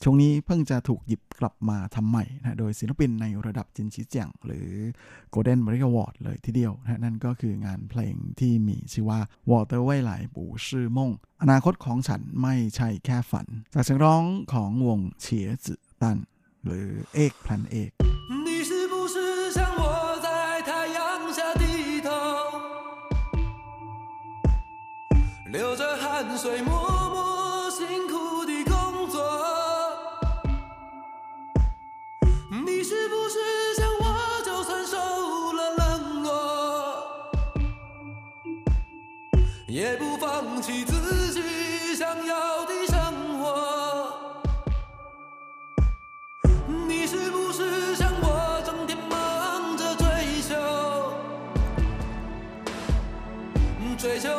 [0.04, 4.68] ช่วงนี้เพิ่งจะถูกหยิบกลับมาทำใหม่นะโดยศิลปินในระดับจินชิเจียงหรือ
[5.34, 9.20] Golden m a r i a w a r d เลยทีเดียวนะนั่นก็คืองานเพลงที่มีชื่อว่า
[9.52, 11.12] Water ไว่ไหลปู่ชื่อมง
[11.42, 16.18] อนาคตของฉันไม่ใช่แค่ฝัน จากเสียงร้องของวงเฉียจืตัน
[16.64, 17.92] หรือเอกพลันเอก
[26.22, 29.24] 汗水，默默辛苦的工作？
[32.66, 33.40] 你是不是
[33.78, 34.98] 像我，就算受
[35.54, 37.32] 了冷落，
[39.66, 43.48] 也不放弃自己想要的生活？
[46.86, 50.06] 你是不是像我，整天忙着追
[50.42, 50.54] 求，
[53.98, 54.30] 追求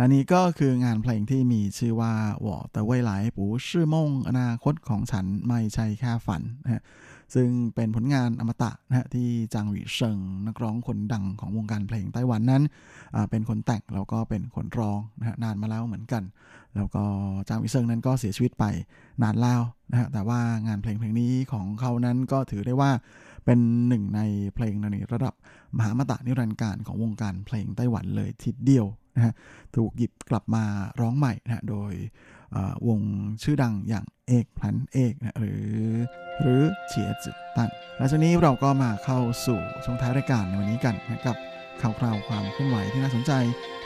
[0.00, 2.12] อันนี้ก็คืองานเพลงที่มีชื่อว่า
[2.44, 6.82] ว่อแต่เว่ยไหลปูชื่อมงอนาคตของฉันไม่ใช่แค่ฝันนะฮะ
[7.34, 12.62] ซึ่งเป็นผลงานอมตะนะฮะที่จางหวีเซิงนักร้องคนดังของวงการเพลงไต้หวันนั้น
[13.30, 16.22] เป็นคนแต่งแล้วก็เป็นคนร้องนะนานมาแล้วเหมือนกัน
[16.76, 17.04] แล้วก็
[17.48, 18.64] จางหวีเซิงนั้นก็เสียชีวิตไป
[19.22, 19.60] นานแล้ว
[19.90, 22.90] นะฮะแต่ว่างานเพลงเพลงนี้ของเขานั้นก็ถือได้ว่า
[23.44, 24.20] เป็นหนึ่งใน
[24.54, 25.34] เพลงในระดับ
[25.76, 29.34] มหามาตะนิรันดร์การของวงการเพลงไต้หวันเลยทีเดียวนะฮะ
[29.76, 30.64] ถูกหยิบกลับมา
[31.00, 31.92] ร้องใหม่นะฮะโดย
[32.88, 33.00] วง
[33.42, 35.66] ชื่อดังอย่างเอกพลันเอกนะหรือ
[36.40, 41.36] หรือเฉียจือตันและช่วงนี้เราก็มาเข้าสู่ช่วงท้ายรายการในวันนี้กันนะกับ
[41.80, 43.32] ข่าวคราวความเคลื่อนไหวที่น่าสนใจ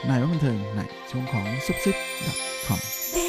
[0.09, 0.80] ในวันบันเทิงใน
[1.11, 1.96] ช่วงของซุปซิป
[2.66, 2.80] .com
[3.14, 3.26] Baby boy，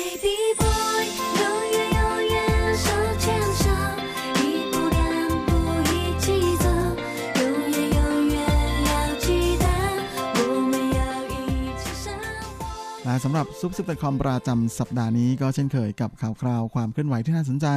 [13.25, 17.67] สำหรับซุปซิปคอมประจำสัปดาห์นี้ก็เช่นเคยกับข่าวคราวความเคลื่อนไหวที่น่าสนใจ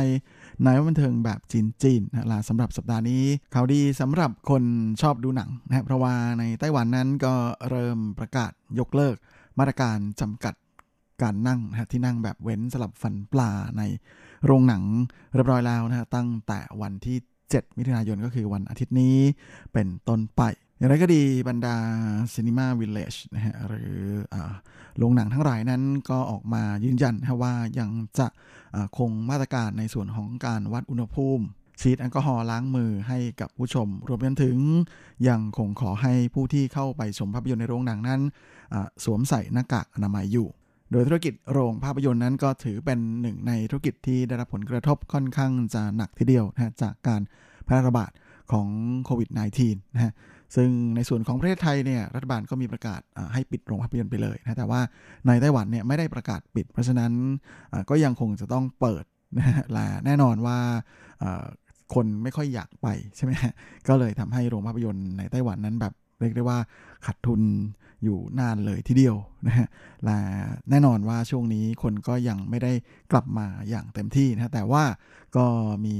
[0.64, 3.22] ในวันบันเทิงแบบจีนจีนๆนะและสำหรับสัปดาห์นี้
[3.54, 4.62] ข่าวดีสำหรับคน
[5.02, 7.34] ชอบดูหนังนะเพราะว่าในไต้หวันนั้นก็
[7.70, 9.16] เริ่มประกาศยกเลิก
[9.58, 10.54] มาตรการจำกัด
[11.22, 13.82] การนั่งนะที่นั่งแบบเว้นสลับฟันปลาใน
[14.44, 14.82] โรงหนัง
[15.34, 17.16] เรียบร้อยแล้วนะฮะตั้งแต่วันที่
[17.46, 19.16] 7 มิถุนายนก็คือวันอาทิตย์นี้
[19.72, 20.42] เป็นต้นไป
[20.80, 21.76] อย่างไรก็ดีบรรดา
[22.34, 23.94] Cinema Village นะฮะหรือ
[24.98, 28.26] โรงหนังทั้งหลายนั้นก็ออกมายืนยันนะฮะว่ายังจะ
[28.74, 31.44] อ่าคงมาตรการในส่วนของการวัดอุณหภูมิ
[31.80, 34.56] ฉีดแอลกอฮอล์ล้างมือให้กับผู้ชม รวมไปจนถึง
[35.28, 38.20] ยังคงขอให้ผู้ที่เข้าไปชมภาพยนตร์ในโรงหนังนั้น
[39.04, 40.48] สวมใส่หน้ากากอนามัยอยู่
[40.92, 47.20] โดยธุรกิจโรงภาพยนตร์นั้นก็ถือเป็นหนึ่งในธุรกิจที่ได้รับผลกระทบค่อนข้างจะหนักทีเดียวนะฮะจากการ
[47.64, 48.10] แพร่ระบาด
[48.52, 48.68] ของ
[49.04, 49.30] โควิด
[49.62, 50.12] -19 นะฮะ
[50.56, 53.00] ซึ่งในส่วนของประเทศไทยเนี่ยรัฐบาลก็มีประกาศ
[53.32, 54.80] ให้ปิดโรงภาพยนตร์ไปเลยนะแต่ว่า
[55.26, 57.12] ในไต้หวันเนี่ยไม่ได้ประกาศปิด เพราะฉะนั้น
[57.90, 59.04] ก็ยังคงจะต้องเปิด
[59.38, 60.58] นะฮะและแน่นอนว่า
[61.94, 63.52] คนไม่ค่อยอยากไปใช่ไหมฮะ
[63.88, 66.58] ก็เลยทำให้โรงภาพยนตร์ในไต้หวันนั้นแบบเรียกได้ว่า
[67.06, 67.40] ขาดทุน
[68.04, 69.68] อยู่นานเลยทีเดียวนะฮะ
[70.04, 70.18] และ
[70.70, 72.72] แน่นอนว่าช่วงนี้คนก็ยังไม่ได้
[73.12, 74.84] กลับมาอย่างเต็มที่นะแต่ว่า
[75.36, 75.46] ก็
[75.86, 75.96] มี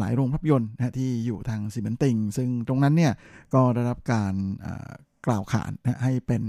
[0.00, 3.12] หลายโรงภาพยนตร์นะที่อยู่ทางซีเมนติง ซึ่งตรงนั้นเนี่ย
[3.54, 4.34] ก็ได้รับการ
[5.26, 6.42] กล่าวขานนะให้เป็น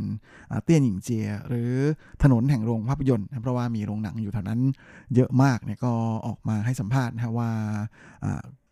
[0.64, 1.72] เตี้ยนหญิงเจีย หรือ
[2.24, 4.62] ถนนแห่งโรงภาพยนตร์นะเพราะว่ามีโรงหนังอยู่แถวนั้น
[5.16, 5.94] เยอะมากเนี่ยก็
[6.28, 7.52] ออกมาให้สัมภาษณ์นะว่า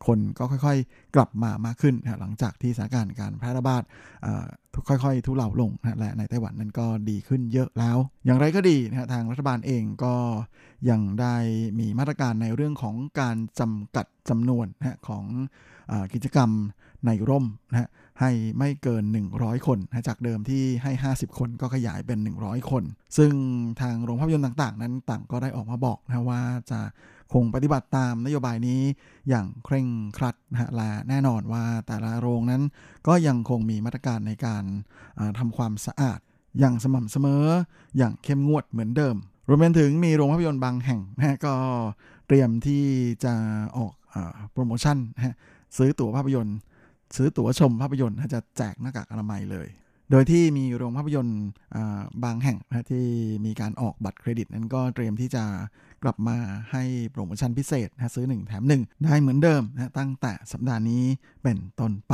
[0.07, 3.83] คนก็ค่อยๆ กลับมามากขึ้นนะหลังจากที่สถานการณ์การแพร่ระบาด
[4.87, 10.15] ค่อยๆ ทุเลาลงนะและในไต้หวันนั้นก็ดีขึ้นเยอะแล้ว อย่างไรก็ดีนะทางรัฐบาลเองก็
[10.89, 11.35] ยังได้
[11.79, 15.23] มีมาตรการในเรื่องของการจำกัดจำนวนนะของ
[15.91, 16.49] อกิจกรรม
[17.05, 17.89] ในร่มนะฮะ
[18.19, 19.03] ให้ไม่เกิน
[19.35, 22.83] 100 คนนะจากเดิมที่ให้ 50 คนก็ขยายเป็น 100 คน
[23.17, 23.31] ซึ่ง
[23.81, 26.41] ทางโรงภาพยนตร์ต่างๆ นั้นต่างก็ได้ออกมาบอกนะว่า
[26.71, 26.79] จะ
[27.34, 28.81] คงปฏิบัติตามนโยบายนี้
[29.29, 32.63] อย่างเคร่งครัดนะฮะและแน่นอนว่าแต่ละโรงนั้น
[33.07, 34.63] ก็ยังคงมีมาตรการในการ
[35.39, 36.19] ทำความสะอาด
[36.59, 37.45] อย่างสม่ำเสมอ
[37.97, 39.15] อย่างเข้มงวดเหมือนเดิม
[39.47, 41.53] รวมไปถึงมีโรงภาพยนตร์บางแห่งนะฮะก็
[42.27, 42.84] เตรียมที่
[43.25, 43.34] จะ
[43.77, 44.15] ออกอ
[44.51, 45.36] โปรโมชั่นนะ
[45.77, 46.57] ซื้อตั๋วภาพยนตร์
[47.15, 49.67] ซื้อตั๋วชมภาพยนตร์จะแจกหน้ากากอนามัยเลย
[50.11, 51.43] โดยที่มีโรงภาพยนตร์
[52.23, 53.05] บางแห่งนะที่
[53.45, 55.43] มีการออกบัตรเครดิต นั้นก็เตรียมที่จะ
[56.03, 56.37] กลับมา
[56.71, 61.03] ให้โปรโมชั่นพิเศษนะซื้อ 1 แถม 1 ได้เหมือนเดิมนะตั้งแต่สัปดาห์นี้
[61.43, 62.13] เป็นต้นไป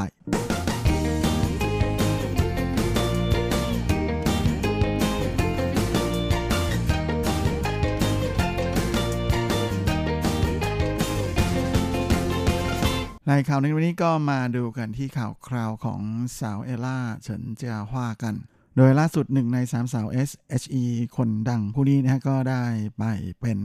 [13.31, 16.01] ในข่าวในวันนี้ก็มาดูกันที่ข่าวคราวของ
[16.39, 18.35] สาวเอล่าเฉินเจียฮวากัน
[18.77, 20.85] โดยล่าสุดหนึ่งในสามสาว SHE
[21.17, 22.63] คนดังผู้นี้นะฮะก็ได้
[22.97, 23.03] ไป
[23.41, 23.59] เป็น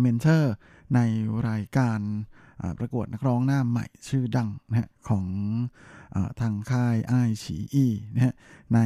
[0.00, 0.52] เมนเทอร์
[0.94, 1.00] ใน
[1.48, 2.00] รายการ
[2.78, 5.26] ประกวดนักร้องหน้าใหม่ชื่อดังนะฮะของ
[6.14, 8.34] อทางค่ายไอฉีอีนะฮะ
[8.74, 8.78] ใน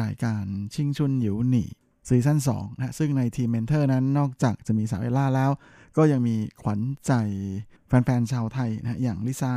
[0.00, 0.44] รายการ
[0.74, 1.68] 青春有你
[2.08, 5.50] season 2นะฮะซึ่งในทีม mentor นั้นนอกจากจะมีสาวเอล่าแล้ว
[5.96, 7.12] ก็ยังมีขวัญใจ
[7.86, 9.54] แฟนๆชาวไทยนะฮะอย่างลิซ่า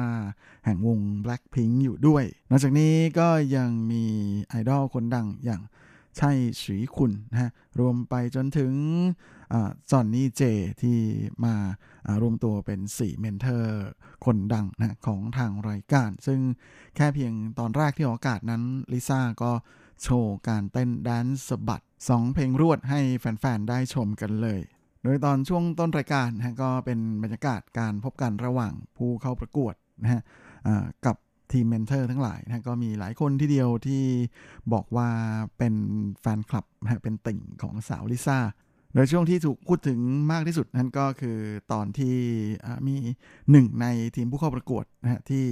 [0.66, 4.04] แห่งวง Blackpink อยู่ด้วย นอกจากนี้ก็ยังมี
[4.50, 5.62] ไอดอลคนดังอย่าง
[6.18, 6.32] ใช่
[6.62, 8.74] สีคุณนะฮะรวมไปจนถึง
[9.91, 10.41] จอนนี่เจ
[10.82, 10.98] ที่
[11.46, 11.56] มา
[12.22, 13.72] รวมตัวเป็น 4 mentor
[14.26, 16.39] คนดังนะของทางรายการ ซึ่ง
[16.96, 19.52] แค่เพียงตอนแรกที่ออกอากาศนั้นลิซ่าก็
[20.04, 24.62] โชว์การเต้น dance สะบัดสองเพลงรวดให้แฟน ๆ ได้ชมกันเลย
[25.04, 30.22] โดยตอนช่วงต้นรายการนะก็เป็นบรรยากาศการพบกันระหว่างผู้เข้าประกวดนะฮะ
[31.06, 31.16] กับ
[31.52, 34.04] ทีม mentor ทั้งหลายนะก็มีหลายคนที่เดียวที่
[34.74, 35.10] บอกว่า
[35.58, 35.76] เป็น
[36.22, 38.39] แฟนคลับนะเป็นติ่งของสาวลิซ่า
[38.93, 40.00] โดยช่วงที่ถูกพูดถึง
[40.32, 41.38] มากที่สุดนั่นก็คือ
[41.72, 42.16] ตอนที่
[42.88, 42.96] มี
[43.52, 43.86] หนึ่งใน
[44.16, 45.46] ทีมผู้เข้าประกวดนะฮะที่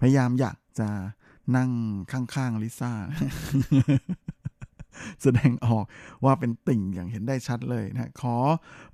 [0.00, 0.88] พยายามอยากจะ
[1.56, 1.70] นั่ง
[2.12, 2.92] ข้างๆลิซ่า
[5.22, 5.84] แสดงออก
[6.24, 8.36] ว่าเป็นติ่งอย่างเห็นได้ชัดเลยนะขอ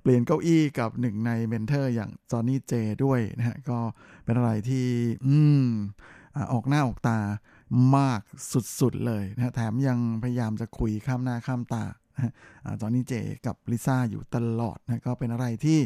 [0.01, 2.73] เปลี่ยนเก้าอี้กับหนึ่งใน mentor อย่างจอห์นนี่เจ
[3.03, 3.79] ด้วยนะฮะก็
[4.25, 4.87] เป็นอะไรที่
[5.25, 5.67] อืม
[6.53, 7.19] ออกหน้าออกตา
[7.97, 8.21] มาก
[8.79, 11.85] สุดๆเลยนะแถมยังพยายามจะคุยข้ามหน้าข้ามตา
[12.81, 13.13] จอห์นนี่เจ
[13.45, 15.79] กับลิซ่าอยู่ตลอดนะก็เป็นอะไรที่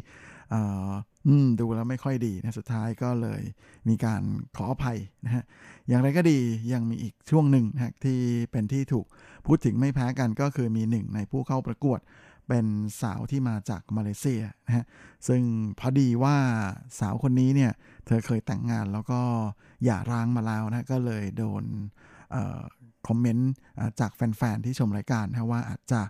[1.59, 3.41] ดูแล้วไม่ค่อยดีนะสุดท้ายก็เลย
[3.87, 4.21] มีการ
[4.55, 5.43] ขออภัยนะฮะ
[5.87, 6.39] อย่างไรก็ดี
[6.73, 8.19] ยังมีอีกช่วงหนึ่งนะที่
[8.51, 9.05] เป็นที่ถูก
[9.45, 11.99] พูดถึงไม่แพ้กันก็คือมีหนึ่งในผู้เข้าประกวด
[12.47, 12.65] เป็น
[13.01, 14.85] สาวที่มาจากมาเลเซียนะฮะ
[15.27, 15.41] ซึ่ง
[15.79, 16.35] พอดีว่า
[16.99, 17.71] สาวคนนี้เนี่ย
[18.05, 19.19] เธอเคยแต่งงานแล้วก็
[19.83, 21.63] หย่าร้างมาแล้วนะก็เลยโดน
[23.07, 23.51] คอมเมนต์
[23.99, 26.01] จากแฟน ๆ ที่ชมรายการนะว่าอาจจะ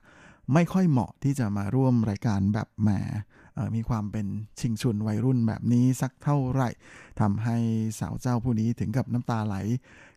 [0.54, 2.90] ไม่ค่อยเหมาะที่จะมาร่วมรายการแบบแหม
[3.76, 4.28] มีความเป็น
[4.60, 6.70] ชิงชุนวัยรุ่นแบบนี้สักเท่าไหร่
[7.20, 7.58] ทำให้
[8.00, 9.56] สาวเจ้าผู้นี้ถึงกับน้ำตาไหล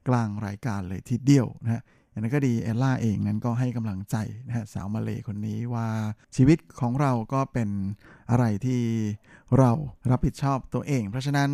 [0.08, 4.16] กลางรายการเลยทีเดียวนะฮะอย่างนั้นก็ดีเอลล่าเองนั้นก็ให้กำลังใจ
[4.46, 5.88] นะฮะสาวมาเลคนนี้ว่า
[6.36, 7.70] ชีวิตของเราก็เป็น
[8.30, 8.80] อะไรที่
[9.58, 9.70] เรา
[10.10, 11.50] รับผิดชอบตัวเอง เพราะฉะนั้น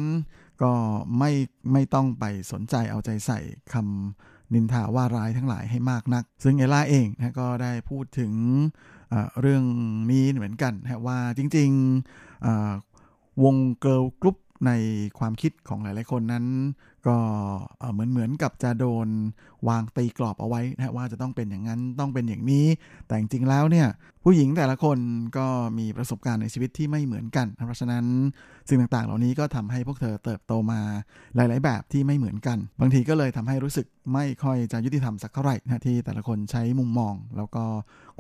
[0.63, 0.73] ก็
[1.19, 1.33] ไม่
[1.73, 3.39] ไม่ต้องไปสนใจเอาใจใส่
[3.73, 8.33] คำ นินทาว่าร้ายทั้งหลายให้มากนัก ซึ่งเอล่าเองนะก็ได้พูดถึง
[9.41, 9.65] เรื่อง
[10.11, 14.37] นี้เหมือนกันนะว่าจริงๆวง girl group
[14.67, 14.71] ใน
[15.19, 16.45] ความคิดของหลายๆคนนั้น
[17.07, 17.17] ก็
[17.93, 19.09] เหมือนเหมือนกับจะโดน
[19.69, 22.67] วางตีกรอบเอาไว้นะว่าจะต้องเป็นอย่างนั้นต้องเป็นอย่างนี้
[23.07, 23.89] แต่จริงๆแล้วเนี่ย
[24.25, 24.99] ผู้หญิงแต่ละคน
[25.39, 25.47] ก็
[25.79, 28.05] มีประสบการณ์ในชีวิตที่ไม่เหมือนกัน เพราะฉะนั้น
[28.69, 30.81] สิ่งต่างๆ เหล่านี้ก็ทำให้พวกเธอเติบโตมา
[31.37, 37.65] หลาย ๆ แบบที่ไม่เหมือนกัน บางทีก็เลยทำให้รู้สึกไม่ค่อยจะยุติธรรมสักเท่าไหร่นะที่แต่ละคนใช้มุมมอง แล้วก็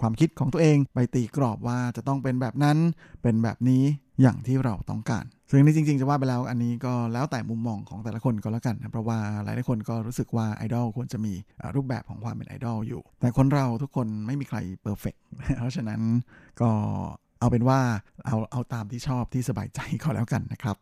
[0.00, 2.78] ความคิดของตัวเองไปตีกรอบว่าจะต้องเป็นแบบนั้น
[3.22, 3.84] เป็นแบบนี้
[4.22, 11.32] อย่างที่เราต้องการ ซึ่งนี่จริง ๆ จะว่าไปแล้วอันนี้ก็แล้วแต่มุมมองของแต่ละคนก็แล้วกันนะเพราะว่าหลายๆคนก็รู้สึกว่าไอดอลควรจะมี
[11.74, 15.14] รูปแบบของความเป็นไอดอลอยู่ แต่คนเราทุกคนไม่มีใครเพอร์เฟก
[15.58, 16.00] เพราะฉะนั้น
[16.60, 16.70] ก็
[17.40, 17.80] เอาเป็นว่า
[18.26, 20.76] เอาเอาตามที่ชอบที่สบายใจก็แล้วกันนะครับ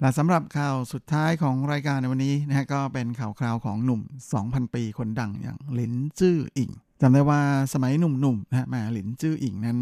[0.00, 4.00] และสำหรับข่าวสุดท้ายของรายการในวันนี้นะฮะก็เป็นข่าวคราวของหนุ่ม
[4.38, 6.70] 2,000 ปีคนดังอย่างหลินจื้ออิง
[7.00, 7.40] จำได้ว่า
[7.72, 9.78] สมัยหนุ่มๆนะฮะแมหลินจื้ออิงนั้น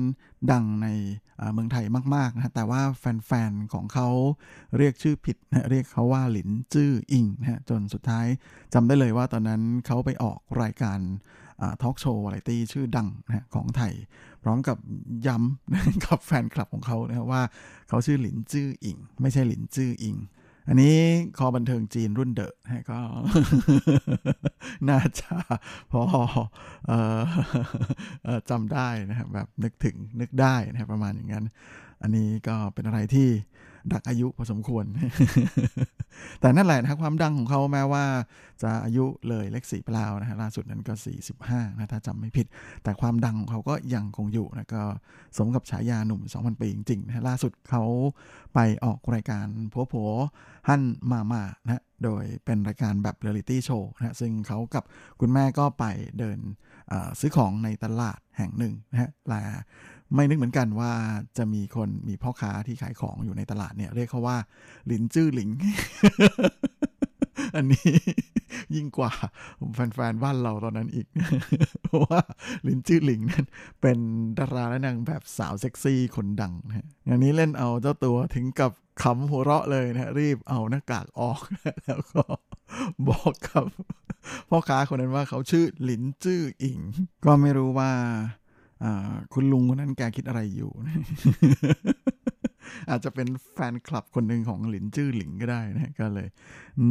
[0.51, 0.89] ดังใน
[1.53, 4.09] เมืองไทยมากๆนะแต่ว่าแฟนๆของเขา
[4.77, 8.27] เรียกชื่อผิดนะเรียกเขาว่าหลินจื้ออิงนะฮะจนสุดท้าย
[8.75, 10.99] จำได้เลยว่าตอนนั้นเขาไปออกรายการ
[11.83, 13.93] ทอล์กโชว์อะไรตี้ชื่อดังนะของไทย
[14.43, 14.77] พร้อมกับ
[15.27, 17.43] ย้ำกับแฟนคลับของเขานะว่า
[17.89, 20.17] เขาชื่อหลินจื้ออิง ไม่ใช่หลินจื้ออิง
[20.69, 20.97] อันนี้
[21.39, 22.55] คอบันเทิงจีนรุ่นเดอะ
[22.91, 22.99] ก็
[24.89, 25.35] น่าจะ
[25.93, 26.01] พอ
[26.91, 26.93] อ
[28.51, 31.45] จำได้นะครับแบบนึกถึงนึกได้นะครับประมาณอย่างนั้น
[32.03, 33.29] อันนี้ก็เป็นอะไรที่
[33.93, 34.85] ดักอายุพอสมควร
[36.41, 38.05] แต่นั่นแหละนะความดังของเขาแม้ว่า
[38.63, 40.95] จะอายุเลยเลขสี่ไปแล้วนะฮะล่าสุดนั้นก็
[41.37, 42.47] 45นะถ้าจำไม่ผิด
[42.83, 44.83] แต่ความดังของเขาก็ยังคงอยู่นะก็
[45.37, 47.85] สมกับฉายาหนุ่ม 2,000 ปีจริงๆนะล่าสุดเขา
[48.55, 50.11] ไปออกรายการผัวผัว
[50.69, 54.85] ฮั่นมามานะโดยเป็นรายการแบบเรียลิตี้โชว์นะซึ่งเขากับ
[55.21, 55.85] คุณแม่ก็ไป
[56.19, 56.39] เดิน
[57.21, 59.43] ซื้อของในตลาดแห่งหนึ่งนะฮะและ
[60.15, 60.93] ไม่นึกเหมือนกันว่า
[61.39, 64.37] จะมีคนมีพ่อค้าที่ขายของอยู่ในตลาดเนี่ย เรียกเขาว่า
[64.87, 65.51] หหลินจื้อหลิง
[67.57, 67.91] อันนี้
[68.75, 69.13] ยิ่งกว่า
[69.75, 71.07] แฟนๆบ้านเราตอนนั้นอีก
[71.83, 72.21] เพราะว่า
[72.67, 73.47] ลินจื้อหลิงนั้น
[73.81, 73.99] เป็น
[74.39, 81.41] ดาราและนางแบบสาวเซ็กซี่คนดังนะอันนี้เล่นเอาเจ้าตัวถึงกับขำหัวเราะเลยนะรีบเอาหน้ากากออก
[81.85, 82.23] แล้วก็
[83.09, 83.65] บอกกับ
[84.49, 86.81] พ่อค้าคนนั้นว่าเขาชื่อหลินจื้ออิง
[87.25, 87.91] ก็ไม่รู้ว่า
[89.33, 90.71] คุณลุงคนนั้นแกคิดอะไรอยู่
[92.91, 96.29] อาจจะเป็นแฟนคลับคนหนึ่งของหลินจื้อหลิงก็ได้นะก็เลย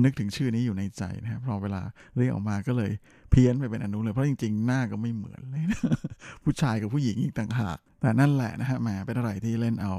[0.03, 1.81] นึกถึงชื่อนี้อยู่ในใจนะครับพอเวลา
[2.17, 2.91] เรียกออกมาก็เลย
[3.31, 5.81] เพี้ยนไปเป็นอนุเลย เพราะจริงๆ หน้าก็ไม่เหมือนเลยนะ
[6.43, 9.93] ผู้ชายกับผู้หญิงอีกต่างหาก แต่นั่นแหละนะฮะแหมเป็นอะไรที่เล่นเอา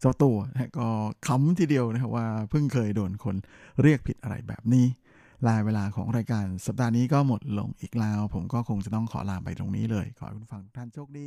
[0.00, 0.88] เจ้าตัวนะก็
[1.26, 3.36] ขำทีเดียวนะครับว่าเพิ่งเคยโดนคน
[3.82, 4.86] เรียกผิดอะไรแบบนี้
[5.46, 11.26] ลาเวลาของรายการสัปดาห์นี้ก็หมดลงอีกแล้ว ผมก็คงจะต้องขอลาไปตรงนี้เลย ขอให้คุณฟังทุกท่านโชคดี